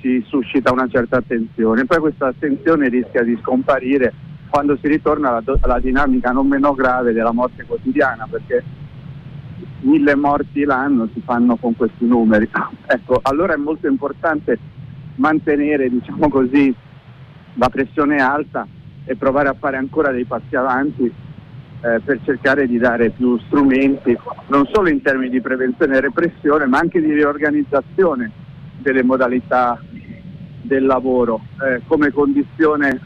si 0.00 0.22
suscita 0.26 0.72
una 0.72 0.88
certa 0.88 1.18
attenzione. 1.18 1.84
Poi 1.84 1.98
questa 1.98 2.28
attenzione 2.28 2.88
rischia 2.88 3.22
di 3.22 3.38
scomparire 3.40 4.12
quando 4.48 4.76
si 4.80 4.88
ritorna 4.88 5.30
alla, 5.30 5.42
alla 5.60 5.80
dinamica 5.80 6.30
non 6.30 6.46
meno 6.46 6.74
grave 6.74 7.12
della 7.12 7.32
morte 7.32 7.64
quotidiana, 7.64 8.26
perché 8.30 8.62
mille 9.80 10.14
morti 10.14 10.64
l'anno 10.64 11.08
si 11.12 11.20
fanno 11.24 11.56
con 11.56 11.76
questi 11.76 12.06
numeri. 12.06 12.48
Ecco, 12.88 13.18
allora 13.22 13.54
è 13.54 13.56
molto 13.56 13.88
importante 13.88 14.58
mantenere, 15.16 15.88
diciamo 15.88 16.28
così, 16.28 16.72
la 17.54 17.68
pressione 17.68 18.16
alta 18.16 18.66
e 19.04 19.16
provare 19.16 19.48
a 19.48 19.56
fare 19.58 19.76
ancora 19.76 20.12
dei 20.12 20.24
passi 20.24 20.54
avanti 20.54 21.12
eh, 21.86 22.00
per 22.00 22.18
cercare 22.24 22.66
di 22.66 22.78
dare 22.78 23.10
più 23.10 23.38
strumenti, 23.46 24.16
non 24.48 24.68
solo 24.72 24.88
in 24.88 25.00
termini 25.02 25.30
di 25.30 25.40
prevenzione 25.40 25.96
e 25.96 26.00
repressione, 26.00 26.66
ma 26.66 26.78
anche 26.78 27.00
di 27.00 27.12
riorganizzazione 27.12 28.30
delle 28.78 29.04
modalità 29.04 29.80
del 30.62 30.84
lavoro 30.84 31.42
eh, 31.62 31.82
come 31.86 32.10
condizione 32.10 33.00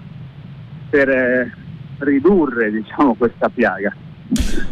per 0.89 1.09
eh, 1.11 1.53
ridurre 1.99 2.71
diciamo, 2.71 3.15
questa 3.15 3.51
piaga. 3.51 3.95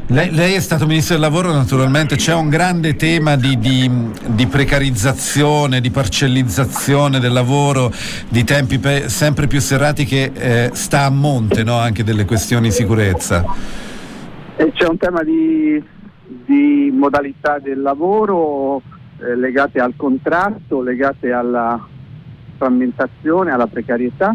Lei, 0.06 0.30
lei, 0.30 0.54
è 0.54 0.60
stato 0.60 0.86
ministro 0.86 1.16
del 1.16 1.24
lavoro, 1.24 1.52
naturalmente 1.52 2.16
c'è 2.16 2.32
un 2.32 2.48
grande 2.48 2.94
tema 2.94 3.36
di, 3.36 3.58
di, 3.58 3.90
di 4.26 4.46
precarizzazione, 4.46 5.80
di 5.80 5.90
parcellizzazione 5.90 7.18
del 7.18 7.32
lavoro, 7.32 7.92
di 8.28 8.44
tempi 8.44 8.78
pe- 8.78 9.08
sempre 9.08 9.48
più 9.48 9.60
serrati 9.60 10.04
che 10.04 10.30
eh, 10.32 10.70
sta 10.72 11.02
a 11.02 11.10
monte 11.10 11.62
no? 11.64 11.76
anche 11.76 12.04
delle 12.04 12.24
questioni 12.24 12.68
di 12.68 12.74
sicurezza. 12.74 13.86
C'è 14.58 14.88
un 14.88 14.96
tema 14.96 15.22
di, 15.22 15.80
di 16.26 16.90
modalità 16.92 17.60
del 17.60 17.80
lavoro 17.80 18.82
eh, 19.18 19.36
legate 19.36 19.78
al 19.78 19.94
contratto, 19.94 20.82
legate 20.82 21.30
alla 21.30 21.86
frammentazione, 22.56 23.52
alla 23.52 23.68
precarietà 23.68 24.34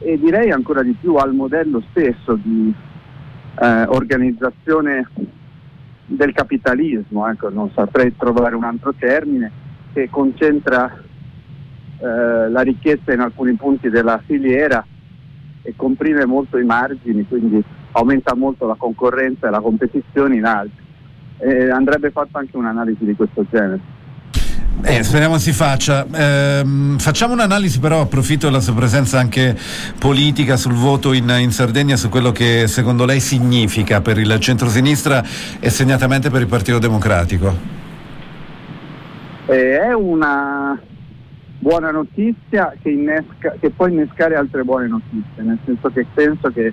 e 0.00 0.18
direi 0.18 0.50
ancora 0.50 0.82
di 0.82 0.94
più 1.00 1.14
al 1.14 1.32
modello 1.32 1.82
stesso 1.90 2.34
di 2.34 2.74
eh, 3.58 3.82
organizzazione 3.84 5.08
del 6.04 6.34
capitalismo, 6.34 7.26
ecco, 7.26 7.48
non 7.48 7.70
saprei 7.74 8.14
trovare 8.14 8.54
un 8.54 8.64
altro 8.64 8.92
termine, 8.92 9.50
che 9.94 10.10
concentra 10.10 10.94
eh, 11.98 12.50
la 12.50 12.60
ricchezza 12.60 13.14
in 13.14 13.20
alcuni 13.20 13.54
punti 13.54 13.88
della 13.88 14.20
filiera 14.26 14.84
e 15.62 15.72
comprime 15.74 16.26
molto 16.26 16.58
i 16.58 16.64
margini, 16.64 17.26
quindi 17.26 17.64
aumenta 17.92 18.34
molto 18.34 18.66
la 18.66 18.76
concorrenza 18.76 19.48
e 19.48 19.50
la 19.50 19.60
competizione 19.60 20.36
in 20.36 20.44
altri. 20.44 20.80
Eh, 21.38 21.70
andrebbe 21.70 22.10
fatta 22.10 22.38
anche 22.38 22.56
un'analisi 22.56 23.04
di 23.04 23.14
questo 23.14 23.44
genere. 23.50 24.00
Eh, 24.84 25.02
speriamo 25.04 25.38
si 25.38 25.52
faccia. 25.52 26.06
Eh, 26.12 26.64
facciamo 26.98 27.34
un'analisi 27.34 27.78
però, 27.78 28.00
approfitto 28.00 28.46
della 28.46 28.60
sua 28.60 28.74
presenza 28.74 29.18
anche 29.18 29.56
politica 29.98 30.56
sul 30.56 30.72
voto 30.72 31.12
in, 31.12 31.32
in, 31.38 31.52
Sardegna, 31.52 31.96
su 31.96 32.08
quello 32.08 32.32
che 32.32 32.66
secondo 32.66 33.04
lei 33.04 33.20
significa 33.20 34.00
per 34.00 34.18
il 34.18 34.38
centrosinistra 34.40 35.22
e 35.60 35.70
segnatamente 35.70 36.30
per 36.30 36.40
il 36.40 36.48
Partito 36.48 36.78
Democratico. 36.78 37.54
Eh, 39.46 39.78
è 39.78 39.92
una 39.92 40.80
buona 41.58 41.92
notizia 41.92 42.74
che, 42.82 42.90
innesca, 42.90 43.54
che, 43.60 43.70
può 43.70 43.86
innescare 43.86 44.34
altre 44.34 44.64
buone 44.64 44.88
notizie, 44.88 45.42
nel 45.42 45.58
senso 45.64 45.90
che 45.90 46.04
penso 46.12 46.50
che 46.50 46.72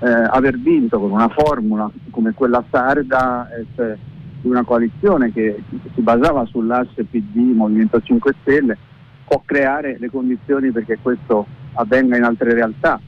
eh, 0.00 0.08
aver 0.08 0.58
vinto 0.58 0.98
con 0.98 1.10
una 1.10 1.28
formula 1.28 1.90
come 2.10 2.32
quella 2.32 2.64
sarda 2.70 3.48
cioè, 3.74 3.96
di 4.40 4.48
una 4.48 4.64
coalizione 4.64 5.32
che 5.32 5.62
si 5.94 6.00
basava 6.00 6.44
sull'asse 6.46 7.04
PD 7.04 7.36
Movimento 7.54 8.00
5 8.00 8.34
Stelle 8.40 8.78
può 9.26 9.42
creare 9.44 9.96
le 9.98 10.10
condizioni 10.10 10.72
perché 10.72 10.98
questo 11.00 11.46
avvenga 11.74 12.16
in 12.16 12.24
altre 12.24 12.52
realtà. 12.52 13.00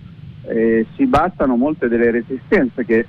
Eh, 0.45 0.87
si 0.95 1.07
bastano 1.07 1.57
molte 1.57 1.89
delle 1.89 2.11
resistenze 2.11 2.85
che 2.85 3.07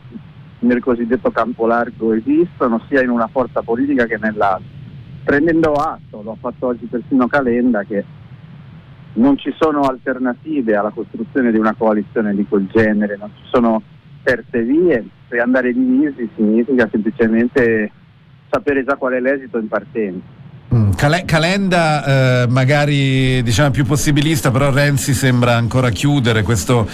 nel 0.60 0.82
cosiddetto 0.82 1.32
campo 1.32 1.68
largo 1.68 2.14
esistono 2.14 2.82
sia 2.88 3.04
in 3.04 3.10
una 3.10 3.28
forza 3.28 3.62
politica 3.62 4.06
che 4.06 4.18
nell'altra. 4.20 4.82
Prendendo 5.24 5.74
atto, 5.74 6.22
l'ho 6.22 6.38
fatto 6.40 6.68
oggi 6.68 6.86
persino 6.86 7.28
Calenda, 7.28 7.84
che 7.84 8.04
non 9.14 9.38
ci 9.38 9.54
sono 9.60 9.82
alternative 9.82 10.76
alla 10.76 10.90
costruzione 10.90 11.52
di 11.52 11.58
una 11.58 11.76
coalizione 11.78 12.34
di 12.34 12.46
quel 12.48 12.68
genere, 12.72 13.18
non 13.18 13.30
ci 13.36 13.44
sono 13.50 13.82
terze 14.24 14.62
vie, 14.62 15.06
e 15.30 15.40
andare 15.40 15.74
divisi 15.74 16.30
significa 16.36 16.88
semplicemente 16.92 17.92
sapere 18.50 18.84
già 18.84 18.96
qual 18.96 19.14
è 19.14 19.20
l'esito 19.20 19.58
in 19.58 19.68
partenza. 19.68 20.42
Mm, 20.74 20.92
Cal- 20.92 21.26
Calenda 21.26 22.44
eh, 22.44 22.48
magari 22.48 23.44
diciamo 23.44 23.72
più 23.72 23.86
possibilista, 23.86 24.52
però 24.52 24.72
Renzi 24.72 25.14
sembra 25.14 25.56
ancora 25.56 25.90
chiudere, 25.90 26.42
questo 26.44 26.88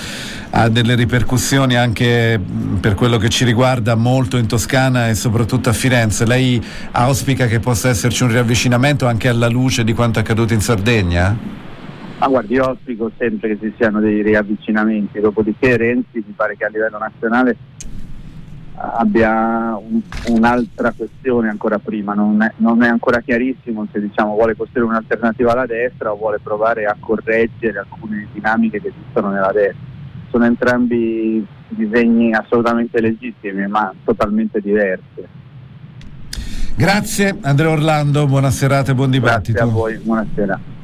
ha 0.51 0.67
delle 0.67 0.95
ripercussioni 0.95 1.75
anche 1.75 2.38
mm, 2.38 2.75
per 2.77 2.95
quello 2.95 3.17
che 3.17 3.29
ci 3.29 3.45
riguarda 3.45 3.95
molto 3.95 4.38
in 4.38 4.47
Toscana 4.47 5.10
e 5.10 5.15
soprattutto 5.15 5.69
a 5.69 5.73
Firenze. 5.73 6.25
Lei 6.25 6.62
auspica 6.91 7.45
che 7.47 7.60
possa 7.60 7.89
esserci 7.89 8.23
un 8.23 8.32
riavvicinamento 8.32 9.05
anche 9.05 9.27
alla 9.27 9.47
luce 9.47 9.84
di 9.84 9.93
quanto 9.93 10.19
accaduto 10.19 10.53
in 10.53 10.62
Sardegna? 10.62 11.58
Ah, 12.21 12.27
guardi, 12.27 12.53
io 12.55 12.65
auspico 12.65 13.12
sempre 13.17 13.47
che 13.49 13.60
ci 13.60 13.73
siano 13.77 14.01
dei 14.01 14.21
riavvicinamenti, 14.21 15.21
dopodiché 15.21 15.77
Renzi 15.77 16.23
mi 16.25 16.34
pare 16.36 16.58
che 16.58 16.65
a 16.65 16.69
livello 16.69 16.97
nazionale 16.97 17.55
abbia 18.75 19.77
un, 19.77 20.01
un'altra 20.27 20.93
questione 20.95 21.49
ancora 21.49 21.79
prima, 21.79 22.13
non 22.13 22.41
è, 22.41 22.51
non 22.58 22.84
è, 22.84 22.88
ancora 22.88 23.21
chiarissimo 23.21 23.88
se 23.91 24.01
diciamo, 24.01 24.34
vuole 24.34 24.55
costruire 24.55 24.89
un'alternativa 24.89 25.51
alla 25.51 25.65
destra 25.65 26.12
o 26.12 26.17
vuole 26.17 26.39
provare 26.41 26.86
a 26.86 26.95
correggere 26.99 27.79
alcune 27.79 28.27
dinamiche 28.34 28.82
che 28.82 28.89
esistono 28.89 29.29
nella 29.29 29.51
destra. 29.53 29.88
Sono 30.29 30.45
entrambi 30.45 31.45
disegni 31.69 32.34
assolutamente 32.34 32.99
legittimi 32.99 33.65
ma 33.67 33.93
totalmente 34.03 34.60
diversi. 34.60 35.38
Grazie 36.75 37.38
Andrea 37.41 37.69
Orlando, 37.69 38.27
buona 38.27 38.51
serata 38.51 38.91
e 38.91 38.95
buon 38.95 39.10
dibattito. 39.10 39.58
Grazie 39.58 39.71
a 39.71 39.73
voi, 39.73 39.97
buonasera. 39.97 40.77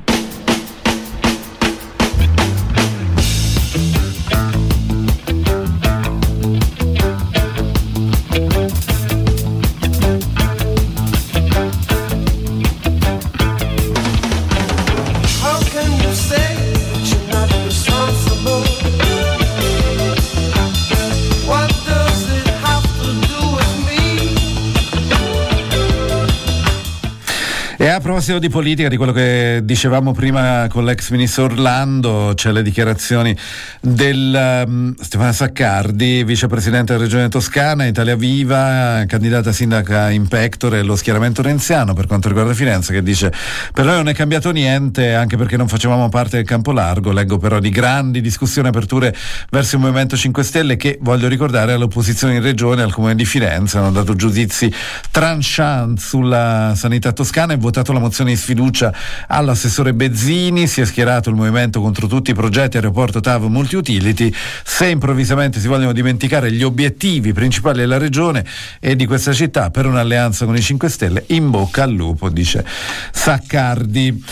Proposito 28.15 28.39
di 28.39 28.49
politica, 28.49 28.87
di 28.87 28.95
quello 28.95 29.11
che 29.11 29.59
dicevamo 29.63 30.13
prima 30.13 30.67
con 30.69 30.85
l'ex 30.85 31.09
ministro 31.09 31.43
Orlando, 31.43 32.31
c'è 32.33 32.53
le 32.53 32.61
dichiarazioni 32.61 33.35
del 33.81 34.63
um, 34.65 34.95
Stefano 34.97 35.33
Saccardi, 35.33 36.23
vicepresidente 36.23 36.93
della 36.93 37.03
regione 37.03 37.27
toscana, 37.27 37.85
Italia 37.85 38.15
Viva, 38.15 39.03
candidata 39.05 39.51
sindaca 39.51 40.11
in 40.11 40.29
pectore 40.29 40.81
lo 40.81 40.95
schieramento 40.95 41.41
renziano 41.41 41.93
per 41.93 42.07
quanto 42.07 42.29
riguarda 42.29 42.53
Firenze, 42.53 42.93
che 42.93 43.03
dice 43.03 43.33
per 43.73 43.83
noi 43.83 43.95
non 43.95 44.07
è 44.07 44.13
cambiato 44.13 44.49
niente, 44.51 45.13
anche 45.13 45.35
perché 45.35 45.57
non 45.57 45.67
facevamo 45.67 46.07
parte 46.07 46.37
del 46.37 46.45
campo 46.45 46.71
largo, 46.71 47.11
leggo 47.11 47.37
però 47.37 47.59
di 47.59 47.69
grandi 47.69 48.21
discussioni 48.21 48.67
e 48.67 48.69
aperture 48.69 49.13
verso 49.49 49.75
il 49.75 49.81
Movimento 49.81 50.15
5 50.15 50.41
Stelle 50.41 50.77
che, 50.77 50.97
voglio 51.01 51.27
ricordare, 51.27 51.73
all'opposizione 51.73 52.35
in 52.35 52.41
regione, 52.41 52.81
al 52.81 52.93
comune 52.93 53.15
di 53.15 53.25
Firenze, 53.25 53.77
hanno 53.77 53.91
dato 53.91 54.15
giudizi 54.15 54.73
tranchant 55.11 55.99
sulla 55.99 56.71
sanità 56.77 57.11
toscana 57.11 57.51
e 57.51 57.57
votato 57.57 57.91
la 57.91 58.03
mozione 58.05 58.31
di 58.31 58.37
sfiducia 58.37 58.93
all'assessore 59.27 59.93
Bezzini, 59.93 60.67
si 60.67 60.81
è 60.81 60.85
schierato 60.85 61.29
il 61.29 61.35
movimento 61.35 61.81
contro 61.81 62.07
tutti 62.07 62.31
i 62.31 62.33
progetti 62.33 62.77
aeroporto 62.77 63.19
TAV 63.19 63.45
multi-utility, 63.45 64.33
se 64.63 64.87
improvvisamente 64.87 65.59
si 65.59 65.67
vogliono 65.67 65.91
dimenticare 65.91 66.51
gli 66.51 66.63
obiettivi 66.63 67.33
principali 67.33 67.79
della 67.79 67.97
regione 67.97 68.45
e 68.79 68.95
di 68.95 69.05
questa 69.05 69.33
città 69.33 69.71
per 69.71 69.85
un'alleanza 69.85 70.45
con 70.45 70.55
i 70.55 70.61
5 70.61 70.89
Stelle, 70.89 71.23
in 71.27 71.49
bocca 71.49 71.83
al 71.83 71.91
lupo, 71.91 72.29
dice 72.29 72.63
Saccardi. 73.11 74.23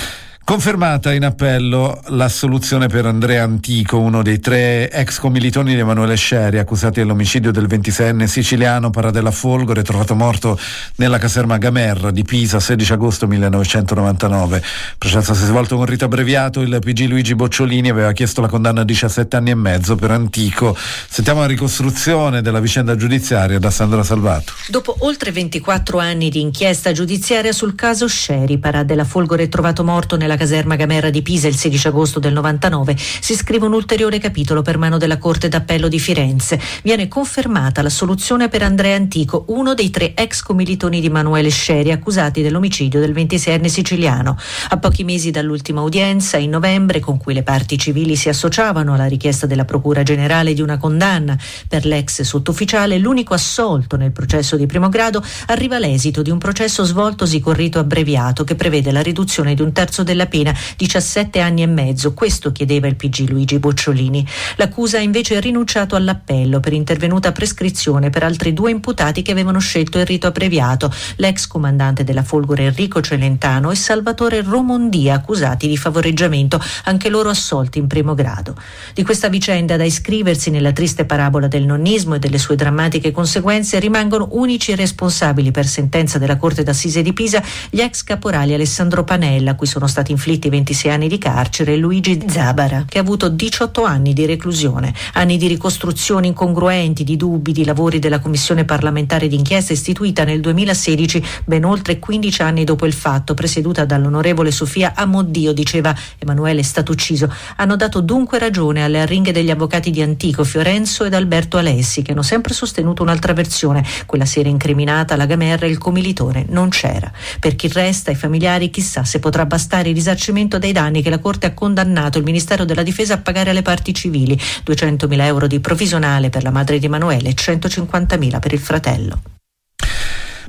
Confermata 0.45 1.13
in 1.13 1.23
appello 1.23 2.01
l'assoluzione 2.07 2.87
per 2.87 3.05
Andrea 3.05 3.43
Antico, 3.43 3.97
uno 3.99 4.21
dei 4.21 4.41
tre 4.41 4.91
ex 4.91 5.19
commilitoni 5.19 5.73
di 5.73 5.79
Emanuele 5.79 6.17
Scieri, 6.17 6.59
accusati 6.59 6.99
dell'omicidio 6.99 7.49
del 7.49 7.65
26enne 7.65 8.25
siciliano 8.25 8.89
Paradella 8.89 9.31
Folgore, 9.31 9.83
trovato 9.83 10.15
morto 10.15 10.59
nella 10.97 11.17
caserma 11.17 11.57
Gamerra 11.57 12.11
di 12.11 12.23
Pisa 12.23 12.59
16 12.59 12.91
agosto 12.91 13.25
1999. 13.25 14.57
Il 14.57 14.63
processo 14.97 15.33
si 15.33 15.43
è 15.43 15.45
svolto 15.45 15.77
con 15.77 15.85
rito 15.85 16.03
abbreviato, 16.03 16.59
il 16.59 16.77
PG 16.77 17.07
Luigi 17.07 17.35
Bocciolini 17.35 17.87
aveva 17.87 18.11
chiesto 18.11 18.41
la 18.41 18.49
condanna 18.49 18.81
a 18.81 18.83
17 18.83 19.37
anni 19.37 19.51
e 19.51 19.55
mezzo 19.55 19.95
per 19.95 20.11
Antico. 20.11 20.75
Sentiamo 21.07 21.39
la 21.39 21.47
ricostruzione 21.47 22.41
della 22.41 22.59
vicenda 22.59 22.97
giudiziaria 22.97 23.59
da 23.59 23.71
Sandra 23.71 24.03
Salvato. 24.03 24.51
Dopo 24.67 24.93
oltre 24.99 25.31
24 25.31 25.99
anni 25.99 26.29
di 26.29 26.41
inchiesta 26.41 26.91
giudiziaria 26.91 27.53
sul 27.53 27.75
caso 27.75 28.07
Scieri, 28.07 28.57
Paradella 28.57 29.05
Folgore 29.05 29.47
trovato 29.47 29.85
morto 29.85 30.17
nella 30.17 30.31
caserma 30.37 30.75
Gamerra 30.75 31.09
di 31.09 31.21
Pisa 31.21 31.47
il 31.47 31.55
16 31.55 31.87
agosto 31.87 32.19
del 32.19 32.33
99, 32.33 32.95
si 32.97 33.35
scrive 33.35 33.65
un 33.65 33.73
ulteriore 33.73 34.19
capitolo 34.19 34.61
per 34.61 34.77
mano 34.77 34.97
della 34.97 35.17
Corte 35.17 35.47
d'Appello 35.47 35.87
di 35.87 35.99
Firenze. 35.99 36.59
Viene 36.83 37.07
confermata 37.07 37.81
la 37.81 37.89
soluzione 37.89 38.49
per 38.49 38.63
Andrea 38.63 38.95
Antico, 38.95 39.45
uno 39.49 39.73
dei 39.73 39.89
tre 39.89 40.13
ex 40.15 40.41
commilitoni 40.41 41.01
di 41.01 41.09
Manuele 41.09 41.49
Scieri 41.49 41.91
accusati 41.91 42.41
dell'omicidio 42.41 42.99
del 42.99 43.13
26enne 43.13 43.67
siciliano. 43.67 44.37
A 44.69 44.77
pochi 44.77 45.03
mesi 45.03 45.31
dall'ultima 45.31 45.81
udienza, 45.81 46.37
in 46.37 46.49
novembre, 46.49 46.99
con 46.99 47.17
cui 47.17 47.33
le 47.33 47.43
parti 47.43 47.77
civili 47.77 48.15
si 48.15 48.29
associavano 48.29 48.93
alla 48.93 49.05
richiesta 49.05 49.45
della 49.45 49.65
Procura 49.65 50.03
Generale 50.03 50.53
di 50.53 50.61
una 50.61 50.77
condanna 50.77 51.37
per 51.67 51.85
l'ex 51.85 52.21
sottufficiale, 52.21 52.97
l'unico 52.97 53.33
assolto 53.33 53.95
nel 53.95 54.11
processo 54.11 54.55
di 54.55 54.65
primo 54.65 54.89
grado, 54.89 55.23
arriva 55.47 55.79
l'esito 55.79 56.21
di 56.21 56.29
un 56.29 56.37
processo 56.37 56.83
svoltosi 56.83 57.39
con 57.39 57.53
rito 57.53 57.79
abbreviato 57.79 58.43
che 58.43 58.55
prevede 58.55 58.91
la 58.91 59.01
riduzione 59.01 59.53
di 59.53 59.61
un 59.61 59.71
terzo 59.71 60.03
della 60.03 60.22
pena, 60.27 60.53
17 60.77 61.39
anni 61.39 61.61
e 61.61 61.67
mezzo. 61.67 62.13
Questo 62.13 62.51
chiedeva 62.51 62.87
il 62.87 62.95
PG 62.95 63.29
Luigi 63.29 63.59
Bocciolini. 63.59 64.25
L'accusa 64.55 64.97
ha 64.97 65.01
invece 65.01 65.39
rinunciato 65.39 65.95
all'appello 65.95 66.59
per 66.59 66.73
intervenuta 66.73 67.31
prescrizione 67.31 68.09
per 68.09 68.23
altri 68.23 68.53
due 68.53 68.71
imputati 68.71 69.21
che 69.21 69.31
avevano 69.31 69.59
scelto 69.59 69.99
il 69.99 70.05
rito 70.05 70.27
abbreviato, 70.27 70.93
l'ex 71.17 71.47
comandante 71.47 72.03
della 72.03 72.23
Folgore 72.23 72.63
Enrico 72.63 73.01
Celentano 73.01 73.71
e 73.71 73.75
Salvatore 73.75 74.41
Romondia, 74.41 75.15
accusati 75.15 75.67
di 75.67 75.77
favoreggiamento, 75.77 76.59
anche 76.85 77.09
loro 77.09 77.29
assolti 77.29 77.79
in 77.79 77.87
primo 77.87 78.13
grado. 78.13 78.55
Di 78.93 79.03
questa 79.03 79.27
vicenda 79.27 79.77
da 79.77 79.83
iscriversi 79.83 80.49
nella 80.49 80.71
triste 80.71 81.05
parabola 81.05 81.47
del 81.47 81.65
nonnismo 81.65 82.15
e 82.15 82.19
delle 82.19 82.37
sue 82.37 82.55
drammatiche 82.55 83.11
conseguenze 83.11 83.79
rimangono 83.79 84.29
unici 84.31 84.75
responsabili 84.75 85.51
per 85.51 85.65
sentenza 85.65 86.17
della 86.17 86.37
Corte 86.37 86.63
d'Assise 86.63 87.01
di 87.01 87.13
Pisa 87.13 87.43
gli 87.69 87.81
ex 87.81 88.03
caporali 88.03 88.53
Alessandro 88.53 89.03
Panella, 89.03 89.55
cui 89.55 89.67
sono 89.67 89.87
stati 89.87 90.11
inflitti 90.13 90.49
26 90.49 90.91
anni 90.91 91.07
di 91.07 91.17
carcere, 91.17 91.75
Luigi 91.75 92.23
Zabara, 92.27 92.85
che 92.87 92.97
ha 92.97 93.01
avuto 93.01 93.27
18 93.27 93.83
anni 93.83 94.13
di 94.13 94.25
reclusione, 94.25 94.93
anni 95.13 95.37
di 95.37 95.47
ricostruzioni 95.47 96.27
incongruenti, 96.27 97.03
di 97.03 97.17
dubbi, 97.17 97.51
di 97.51 97.65
lavori 97.65 97.99
della 97.99 98.19
Commissione 98.19 98.63
parlamentare 98.63 99.27
d'inchiesta 99.27 99.73
istituita 99.73 100.23
nel 100.23 100.39
2016, 100.39 101.23
ben 101.45 101.65
oltre 101.65 101.99
15 101.99 102.41
anni 102.41 102.63
dopo 102.63 102.85
il 102.85 102.93
fatto, 102.93 103.33
presieduta 103.33 103.85
dall'onorevole 103.85 104.51
Sofia 104.51 104.93
Amoddio, 104.95 105.51
diceva 105.51 105.93
Emanuele 106.17 106.61
è 106.61 106.63
stato 106.63 106.91
ucciso, 106.91 107.31
hanno 107.57 107.75
dato 107.75 107.99
dunque 107.99 108.39
ragione 108.39 108.83
alle 108.83 109.01
arringhe 109.01 109.31
degli 109.31 109.51
avvocati 109.51 109.91
di 109.91 110.01
Antico, 110.01 110.43
Fiorenzo 110.43 111.03
ed 111.03 111.13
Alberto 111.13 111.57
Alessi, 111.57 112.01
che 112.01 112.13
hanno 112.13 112.21
sempre 112.21 112.53
sostenuto 112.53 113.03
un'altra 113.03 113.33
versione, 113.33 113.83
quella 114.05 114.25
sera 114.25 114.49
incriminata 114.49 115.15
la 115.15 115.25
Gamerra 115.25 115.65
il 115.65 115.77
comilitore 115.77 116.45
non 116.49 116.69
c'era. 116.69 117.11
Per 117.39 117.55
chi 117.55 117.67
resta, 117.67 118.11
i 118.11 118.15
familiari, 118.15 118.69
chissà 118.69 119.03
se 119.03 119.19
potrà 119.19 119.45
bastare 119.45 119.89
il 119.89 119.95
risarcimento 120.03 120.59
dei 120.59 120.73
danni 120.73 121.01
che 121.01 121.09
la 121.09 121.19
Corte 121.19 121.47
ha 121.47 121.53
condannato 121.53 122.17
il 122.17 122.25
Ministero 122.25 122.65
della 122.65 122.83
Difesa 122.83 123.13
a 123.13 123.19
pagare 123.19 123.51
alle 123.51 123.61
parti 123.61 123.93
civili, 123.93 124.35
200.000 124.35 125.21
euro 125.21 125.47
di 125.47 125.61
provvisionale 125.61 126.29
per 126.29 126.43
la 126.43 126.51
madre 126.51 126.77
di 126.77 126.87
Emanuele 126.87 127.29
e 127.29 127.33
150.000 127.33 128.39
per 128.39 128.51
il 128.51 128.59
fratello. 128.59 129.21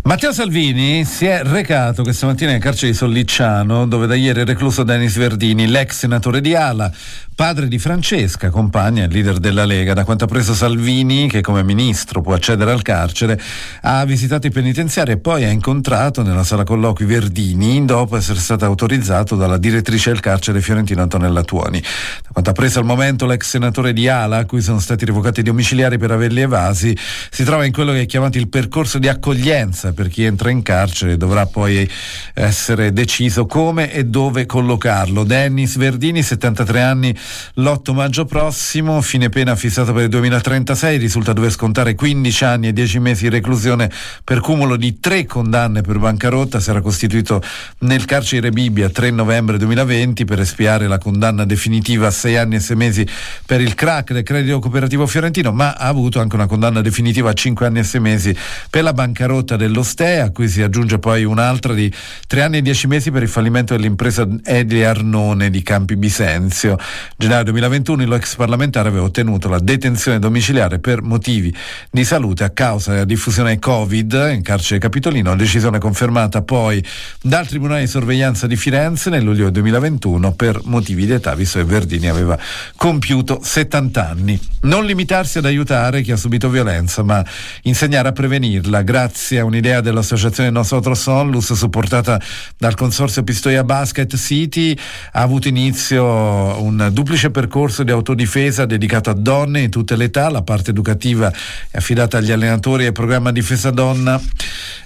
Matteo 0.06 0.34
Salvini 0.34 1.06
si 1.06 1.24
è 1.24 1.42
recato 1.42 2.02
questa 2.02 2.26
mattina 2.26 2.50
nel 2.50 2.60
carcere 2.60 2.90
di 2.90 2.96
Sollicciano, 2.96 3.86
dove 3.86 4.06
da 4.06 4.14
ieri 4.14 4.42
è 4.42 4.44
recluso 4.44 4.82
Denis 4.82 5.16
Verdini, 5.16 5.66
l'ex 5.66 5.96
senatore 5.96 6.42
di 6.42 6.54
Ala, 6.54 6.92
padre 7.34 7.68
di 7.68 7.78
Francesca, 7.78 8.50
compagna 8.50 9.04
e 9.04 9.08
leader 9.08 9.38
della 9.38 9.64
Lega. 9.64 9.94
Da 9.94 10.04
quanto 10.04 10.24
ha 10.24 10.26
preso 10.26 10.52
Salvini, 10.52 11.26
che 11.26 11.40
come 11.40 11.64
ministro 11.64 12.20
può 12.20 12.34
accedere 12.34 12.70
al 12.70 12.82
carcere, 12.82 13.40
ha 13.80 14.04
visitato 14.04 14.46
i 14.46 14.50
penitenziari 14.50 15.12
e 15.12 15.16
poi 15.16 15.44
ha 15.44 15.48
incontrato 15.48 16.22
nella 16.22 16.44
sala 16.44 16.64
colloqui 16.64 17.06
Verdini, 17.06 17.82
dopo 17.86 18.18
essere 18.18 18.38
stato 18.38 18.66
autorizzato 18.66 19.36
dalla 19.36 19.56
direttrice 19.56 20.10
del 20.10 20.20
carcere 20.20 20.60
Fiorentino 20.60 21.00
Antonella 21.00 21.42
Tuoni. 21.42 21.80
Da 21.80 22.28
quanto 22.30 22.50
ha 22.50 22.52
preso 22.52 22.78
al 22.78 22.84
momento 22.84 23.24
l'ex 23.24 23.48
senatore 23.48 23.94
di 23.94 24.06
Ala, 24.06 24.36
a 24.36 24.44
cui 24.44 24.60
sono 24.60 24.80
stati 24.80 25.06
revocati 25.06 25.40
i 25.40 25.44
domiciliari 25.44 25.96
per 25.96 26.10
averli 26.10 26.42
evasi, 26.42 26.94
si 27.30 27.42
trova 27.42 27.64
in 27.64 27.72
quello 27.72 27.92
che 27.92 28.02
è 28.02 28.06
chiamato 28.06 28.36
il 28.36 28.50
percorso 28.50 28.98
di 28.98 29.08
accoglienza 29.08 29.92
per 29.94 30.08
chi 30.08 30.24
entra 30.24 30.50
in 30.50 30.62
carcere 30.62 31.16
dovrà 31.16 31.46
poi 31.46 31.88
essere 32.34 32.92
deciso 32.92 33.46
come 33.46 33.92
e 33.92 34.04
dove 34.04 34.44
collocarlo. 34.46 35.24
Dennis 35.24 35.76
Verdini, 35.76 36.22
73 36.22 36.82
anni, 36.82 37.16
l'8 37.54 37.94
maggio 37.94 38.24
prossimo, 38.24 39.00
fine 39.00 39.28
pena 39.28 39.54
fissato 39.54 39.92
per 39.92 40.02
il 40.02 40.08
2036, 40.08 40.98
risulta 40.98 41.32
dover 41.32 41.52
scontare 41.52 41.94
15 41.94 42.44
anni 42.44 42.68
e 42.68 42.72
10 42.72 42.98
mesi 42.98 43.22
di 43.22 43.28
reclusione 43.30 43.90
per 44.22 44.40
cumulo 44.40 44.76
di 44.76 44.98
tre 45.00 45.24
condanne 45.24 45.80
per 45.80 45.98
bancarotta, 45.98 46.60
era 46.66 46.80
costituito 46.80 47.40
nel 47.80 48.04
carcere 48.04 48.50
Bibbia 48.50 48.90
3 48.90 49.10
novembre 49.10 49.56
2020 49.58 50.24
per 50.24 50.40
espiare 50.40 50.88
la 50.88 50.98
condanna 50.98 51.44
definitiva 51.44 52.08
a 52.08 52.10
6 52.10 52.36
anni 52.36 52.56
e 52.56 52.60
6 52.60 52.76
mesi 52.76 53.06
per 53.46 53.60
il 53.60 53.74
crack 53.74 54.12
del 54.12 54.24
credito 54.24 54.58
cooperativo 54.58 55.06
fiorentino, 55.06 55.52
ma 55.52 55.74
ha 55.74 55.86
avuto 55.86 56.18
anche 56.20 56.34
una 56.34 56.46
condanna 56.46 56.80
definitiva 56.80 57.30
a 57.30 57.32
5 57.32 57.66
anni 57.66 57.78
e 57.78 57.84
6 57.84 58.00
mesi 58.00 58.36
per 58.68 58.82
la 58.82 58.92
bancarotta 58.92 59.56
dello 59.56 59.82
Ste, 59.84 60.18
a 60.18 60.30
cui 60.30 60.48
si 60.48 60.62
aggiunge 60.62 60.98
poi 60.98 61.22
un'altra 61.24 61.74
di 61.74 61.92
3 62.26 62.42
anni 62.42 62.56
e 62.58 62.62
10 62.62 62.86
mesi 62.88 63.10
per 63.12 63.22
il 63.22 63.28
fallimento 63.28 63.76
dell'impresa 63.76 64.26
Edi 64.42 64.82
Arnone 64.82 65.50
di 65.50 65.62
Campi 65.62 65.96
Bisenzio. 65.96 66.76
Gennaio 67.16 67.44
2021 67.44 68.06
l'ex 68.06 68.34
parlamentare 68.34 68.88
aveva 68.88 69.04
ottenuto 69.04 69.48
la 69.48 69.58
detenzione 69.58 70.18
domiciliare 70.18 70.78
per 70.80 71.02
motivi 71.02 71.54
di 71.90 72.04
salute 72.04 72.44
a 72.44 72.50
causa 72.50 72.90
della 72.92 73.04
diffusione 73.04 73.58
Covid 73.58 74.30
in 74.34 74.42
carcere 74.42 74.80
Capitolino, 74.80 75.36
decisione 75.36 75.78
confermata 75.78 76.42
poi 76.42 76.84
dal 77.20 77.46
Tribunale 77.46 77.82
di 77.82 77.86
sorveglianza 77.86 78.46
di 78.46 78.56
Firenze 78.56 79.10
nel 79.10 79.22
luglio 79.22 79.50
2021 79.50 80.32
per 80.32 80.60
motivi 80.64 81.06
di 81.06 81.12
età, 81.12 81.34
visto 81.34 81.58
che 81.58 81.64
Verdini 81.64 82.08
aveva 82.08 82.38
compiuto 82.76 83.40
70 83.42 84.08
anni. 84.08 84.40
Non 84.62 84.84
limitarsi 84.84 85.38
ad 85.38 85.44
aiutare 85.44 86.02
chi 86.02 86.12
ha 86.12 86.16
subito 86.16 86.48
violenza, 86.48 87.02
ma 87.02 87.24
insegnare 87.62 88.08
a 88.08 88.12
prevenirla 88.12 88.82
grazie 88.82 89.40
a 89.40 89.44
un'idea 89.44 89.73
dell'associazione 89.80 90.50
Nosotros 90.50 91.06
Onlus 91.06 91.52
supportata 91.52 92.20
dal 92.56 92.74
consorzio 92.74 93.22
Pistoia 93.22 93.64
Basket 93.64 94.16
City 94.16 94.76
ha 95.12 95.20
avuto 95.20 95.48
inizio 95.48 96.04
un 96.04 96.88
duplice 96.92 97.30
percorso 97.30 97.82
di 97.82 97.90
autodifesa 97.90 98.64
dedicato 98.66 99.10
a 99.10 99.14
donne 99.14 99.60
in 99.60 99.70
tutte 99.70 99.96
le 99.96 100.04
età, 100.04 100.30
la 100.30 100.42
parte 100.42 100.70
educativa 100.70 101.32
è 101.70 101.76
affidata 101.78 102.18
agli 102.18 102.30
allenatori 102.30 102.84
e 102.84 102.86
al 102.88 102.92
programma 102.92 103.32
Difesa 103.32 103.70
Donna. 103.70 104.20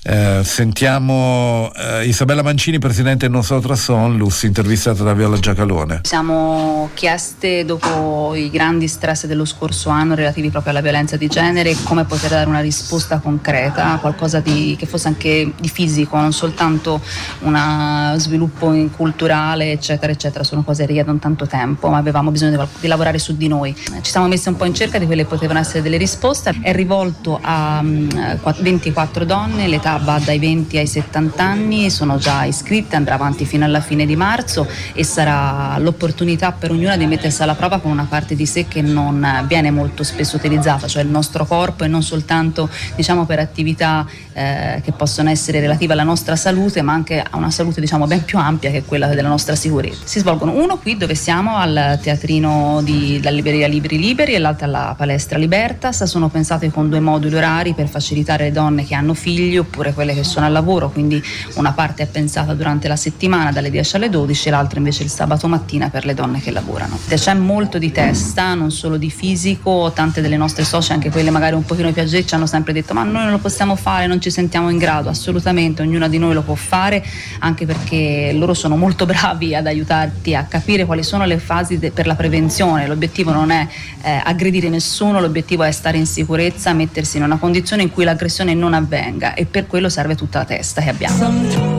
Eh, 0.02 0.40
sentiamo 0.42 1.70
eh, 1.74 2.06
Isabella 2.06 2.42
Mancini, 2.42 2.78
presidente 2.78 3.28
Nosotros 3.28 3.88
Onlus, 3.88 4.44
intervistata 4.44 5.02
da 5.02 5.12
Viola 5.12 5.38
Giacalone. 5.38 6.00
Siamo 6.04 6.90
chieste 6.94 7.64
dopo 7.64 8.34
i 8.34 8.48
grandi 8.50 8.88
stress 8.88 9.26
dello 9.26 9.44
scorso 9.44 9.90
anno 9.90 10.14
relativi 10.14 10.48
proprio 10.50 10.72
alla 10.72 10.80
violenza 10.80 11.16
di 11.16 11.26
genere 11.26 11.76
come 11.84 12.04
poter 12.04 12.30
dare 12.30 12.48
una 12.48 12.60
risposta 12.60 13.18
concreta, 13.18 13.98
qualcosa 14.00 14.40
di, 14.40 14.76
che 14.78 14.86
fosse 14.86 15.08
anche 15.08 15.52
di 15.60 15.68
fisico, 15.68 16.16
non 16.16 16.32
soltanto 16.32 17.00
uno 17.40 18.14
sviluppo 18.16 18.72
culturale, 18.96 19.72
eccetera, 19.72 20.12
eccetera, 20.12 20.44
sono 20.44 20.62
cose 20.62 20.82
che 20.82 20.88
richiedono 20.88 21.18
tanto 21.18 21.46
tempo, 21.46 21.88
ma 21.88 21.98
avevamo 21.98 22.30
bisogno 22.30 22.68
di, 22.80 22.86
lavorare 22.86 23.18
su 23.18 23.36
di 23.36 23.48
noi. 23.48 23.74
Ci 23.74 24.10
siamo 24.10 24.28
messi 24.28 24.48
un 24.48 24.56
po' 24.56 24.64
in 24.64 24.74
cerca 24.74 24.98
di 24.98 25.06
quelle 25.06 25.22
che 25.22 25.28
potevano 25.28 25.58
essere 25.58 25.82
delle 25.82 25.96
risposte. 25.96 26.54
È 26.62 26.72
rivolto 26.72 27.38
a 27.42 27.80
um, 27.82 28.08
mm, 28.14 28.50
24 28.60 29.24
donne, 29.24 29.66
l'età 29.66 29.98
va 29.98 30.20
dai 30.24 30.38
20 30.38 30.78
ai 30.78 30.86
70 30.86 31.42
anni, 31.42 31.90
sono 31.90 32.16
già 32.16 32.44
iscritte, 32.44 32.96
andrà 32.96 33.14
avanti 33.14 33.44
fino 33.44 33.64
alla 33.64 33.80
fine 33.80 34.06
di 34.06 34.16
marzo 34.16 34.66
e 34.92 35.02
sarà 35.04 35.76
l'opportunità 35.78 36.52
per 36.52 36.70
ognuna 36.70 36.96
di 36.96 37.06
mettersi 37.06 37.42
alla 37.42 37.54
prova 37.54 37.80
con 37.80 37.90
una 37.90 38.06
parte 38.08 38.34
di 38.34 38.46
sé 38.46 38.66
che 38.68 38.82
non 38.82 39.44
viene 39.46 39.70
molto 39.70 40.02
spesso 40.04 40.36
utilizzata, 40.36 40.86
cioè 40.86 41.02
il 41.02 41.08
nostro 41.08 41.44
corpo 41.44 41.84
e 41.84 41.88
non 41.88 42.02
soltanto 42.02 42.68
diciamo, 42.94 43.24
per 43.24 43.38
attività 43.38 44.06
eh, 44.32 44.57
che 44.82 44.92
possono 44.92 45.30
essere 45.30 45.60
relative 45.60 45.92
alla 45.92 46.04
nostra 46.04 46.36
salute, 46.36 46.82
ma 46.82 46.92
anche 46.92 47.20
a 47.20 47.36
una 47.36 47.50
salute 47.50 47.80
diciamo, 47.80 48.06
ben 48.06 48.24
più 48.24 48.38
ampia 48.38 48.70
che 48.70 48.84
quella 48.84 49.08
della 49.08 49.28
nostra 49.28 49.54
sicurezza. 49.54 50.00
Si 50.04 50.20
svolgono 50.20 50.52
uno 50.52 50.78
qui 50.78 50.96
dove 50.96 51.14
siamo 51.14 51.56
al 51.56 51.98
teatrino 52.00 52.80
della 52.82 53.30
libreria 53.30 53.66
Libri 53.66 53.98
Liberi 53.98 54.34
e 54.34 54.38
l'altro 54.38 54.66
alla 54.66 54.94
palestra 54.96 55.38
Libertas, 55.38 56.04
sono 56.04 56.28
pensate 56.28 56.70
con 56.70 56.88
due 56.88 57.00
moduli 57.00 57.34
orari 57.34 57.74
per 57.74 57.88
facilitare 57.88 58.44
le 58.44 58.52
donne 58.52 58.84
che 58.84 58.94
hanno 58.94 59.14
figli 59.14 59.56
oppure 59.56 59.92
quelle 59.92 60.14
che 60.14 60.24
sono 60.24 60.46
al 60.46 60.52
lavoro, 60.52 60.90
quindi 60.90 61.22
una 61.54 61.72
parte 61.72 62.04
è 62.04 62.06
pensata 62.06 62.54
durante 62.54 62.88
la 62.88 62.96
settimana 62.96 63.50
dalle 63.50 63.70
10 63.70 63.96
alle 63.96 64.10
12 64.10 64.48
e 64.48 64.50
l'altra 64.50 64.78
invece 64.78 65.02
il 65.02 65.10
sabato 65.10 65.48
mattina 65.48 65.90
per 65.90 66.04
le 66.04 66.14
donne 66.14 66.40
che 66.40 66.50
lavorano. 66.50 66.98
C'è 67.08 67.34
molto 67.34 67.78
di 67.78 67.90
testa, 67.90 68.54
non 68.54 68.70
solo 68.70 68.96
di 68.96 69.10
fisico, 69.10 69.90
tante 69.92 70.20
delle 70.20 70.36
nostre 70.36 70.64
socie, 70.64 70.92
anche 70.92 71.10
quelle 71.10 71.30
magari 71.30 71.54
un 71.54 71.64
pochino 71.64 71.90
piaggetti, 71.92 72.34
hanno 72.34 72.46
sempre 72.46 72.72
detto 72.72 72.94
ma 72.94 73.02
noi 73.02 73.24
non 73.24 73.32
lo 73.32 73.38
possiamo 73.38 73.74
fare, 73.74 74.06
non 74.06 74.20
ci 74.20 74.28
ci 74.28 74.30
sentiamo 74.48 74.70
in 74.70 74.78
grado, 74.78 75.10
assolutamente, 75.10 75.82
ognuna 75.82 76.08
di 76.08 76.16
noi 76.16 76.32
lo 76.32 76.40
può 76.40 76.54
fare, 76.54 77.04
anche 77.40 77.66
perché 77.66 78.32
loro 78.32 78.54
sono 78.54 78.76
molto 78.76 79.04
bravi 79.06 79.54
ad 79.54 79.66
aiutarti 79.66 80.34
a 80.34 80.44
capire 80.44 80.86
quali 80.86 81.02
sono 81.02 81.26
le 81.26 81.38
fasi 81.38 81.78
de- 81.78 81.90
per 81.90 82.06
la 82.06 82.14
prevenzione. 82.14 82.86
L'obiettivo 82.86 83.30
non 83.30 83.50
è 83.50 83.68
eh, 84.02 84.22
aggredire 84.24 84.70
nessuno, 84.70 85.20
l'obiettivo 85.20 85.64
è 85.64 85.70
stare 85.70 85.98
in 85.98 86.06
sicurezza, 86.06 86.72
mettersi 86.72 87.18
in 87.18 87.24
una 87.24 87.36
condizione 87.36 87.82
in 87.82 87.90
cui 87.90 88.04
l'aggressione 88.04 88.54
non 88.54 88.72
avvenga 88.72 89.34
e 89.34 89.44
per 89.44 89.66
quello 89.66 89.90
serve 89.90 90.14
tutta 90.14 90.38
la 90.38 90.44
testa 90.46 90.80
che 90.80 90.88
abbiamo. 90.88 91.77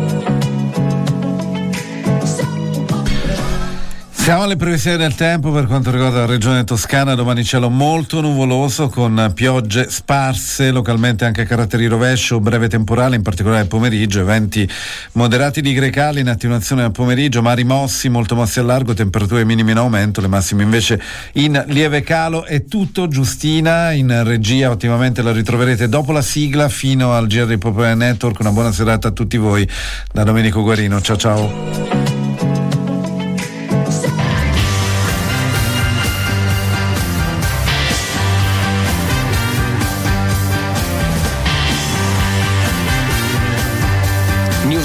Siamo 4.29 4.43
alle 4.43 4.57
previsioni 4.57 4.95
del 4.95 5.15
tempo 5.15 5.49
per 5.49 5.65
quanto 5.65 5.89
riguarda 5.89 6.19
la 6.19 6.25
regione 6.27 6.63
toscana, 6.63 7.15
domani 7.15 7.43
cielo 7.43 7.67
molto 7.71 8.21
nuvoloso 8.21 8.87
con 8.87 9.31
piogge 9.33 9.89
sparse, 9.89 10.69
localmente 10.69 11.25
anche 11.25 11.41
a 11.41 11.45
caratteri 11.45 11.87
rovescio, 11.87 12.39
breve 12.39 12.69
temporale, 12.69 13.15
in 13.15 13.23
particolare 13.23 13.61
al 13.61 13.67
pomeriggio, 13.67 14.23
venti 14.23 14.69
moderati 15.13 15.61
di 15.61 15.73
grecali 15.73 16.19
in 16.19 16.29
attenuazione 16.29 16.83
al 16.83 16.91
pomeriggio, 16.91 17.41
mari 17.41 17.63
mossi, 17.63 18.07
molto 18.07 18.35
mossi 18.35 18.59
al 18.59 18.67
largo, 18.67 18.93
temperature 18.93 19.43
minime 19.45 19.71
in 19.71 19.77
aumento, 19.77 20.21
le 20.21 20.27
massime 20.27 20.61
invece 20.61 21.01
in 21.33 21.63
lieve 21.65 22.03
calo. 22.03 22.45
È 22.45 22.65
tutto 22.65 23.07
Giustina 23.07 23.93
in 23.93 24.15
regia, 24.23 24.69
ottimamente 24.69 25.23
la 25.23 25.31
ritroverete 25.31 25.89
dopo 25.89 26.11
la 26.11 26.21
sigla 26.21 26.69
fino 26.69 27.13
al 27.13 27.25
GR 27.25 27.57
Popolare 27.57 27.95
Network. 27.95 28.39
Una 28.41 28.51
buona 28.51 28.71
serata 28.71 29.07
a 29.07 29.11
tutti 29.11 29.37
voi 29.37 29.67
da 30.13 30.23
Domenico 30.23 30.61
Guarino. 30.61 31.01
Ciao 31.01 31.17
ciao. 31.17 32.18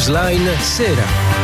Slain 0.04 0.44
Sera. 0.60 1.43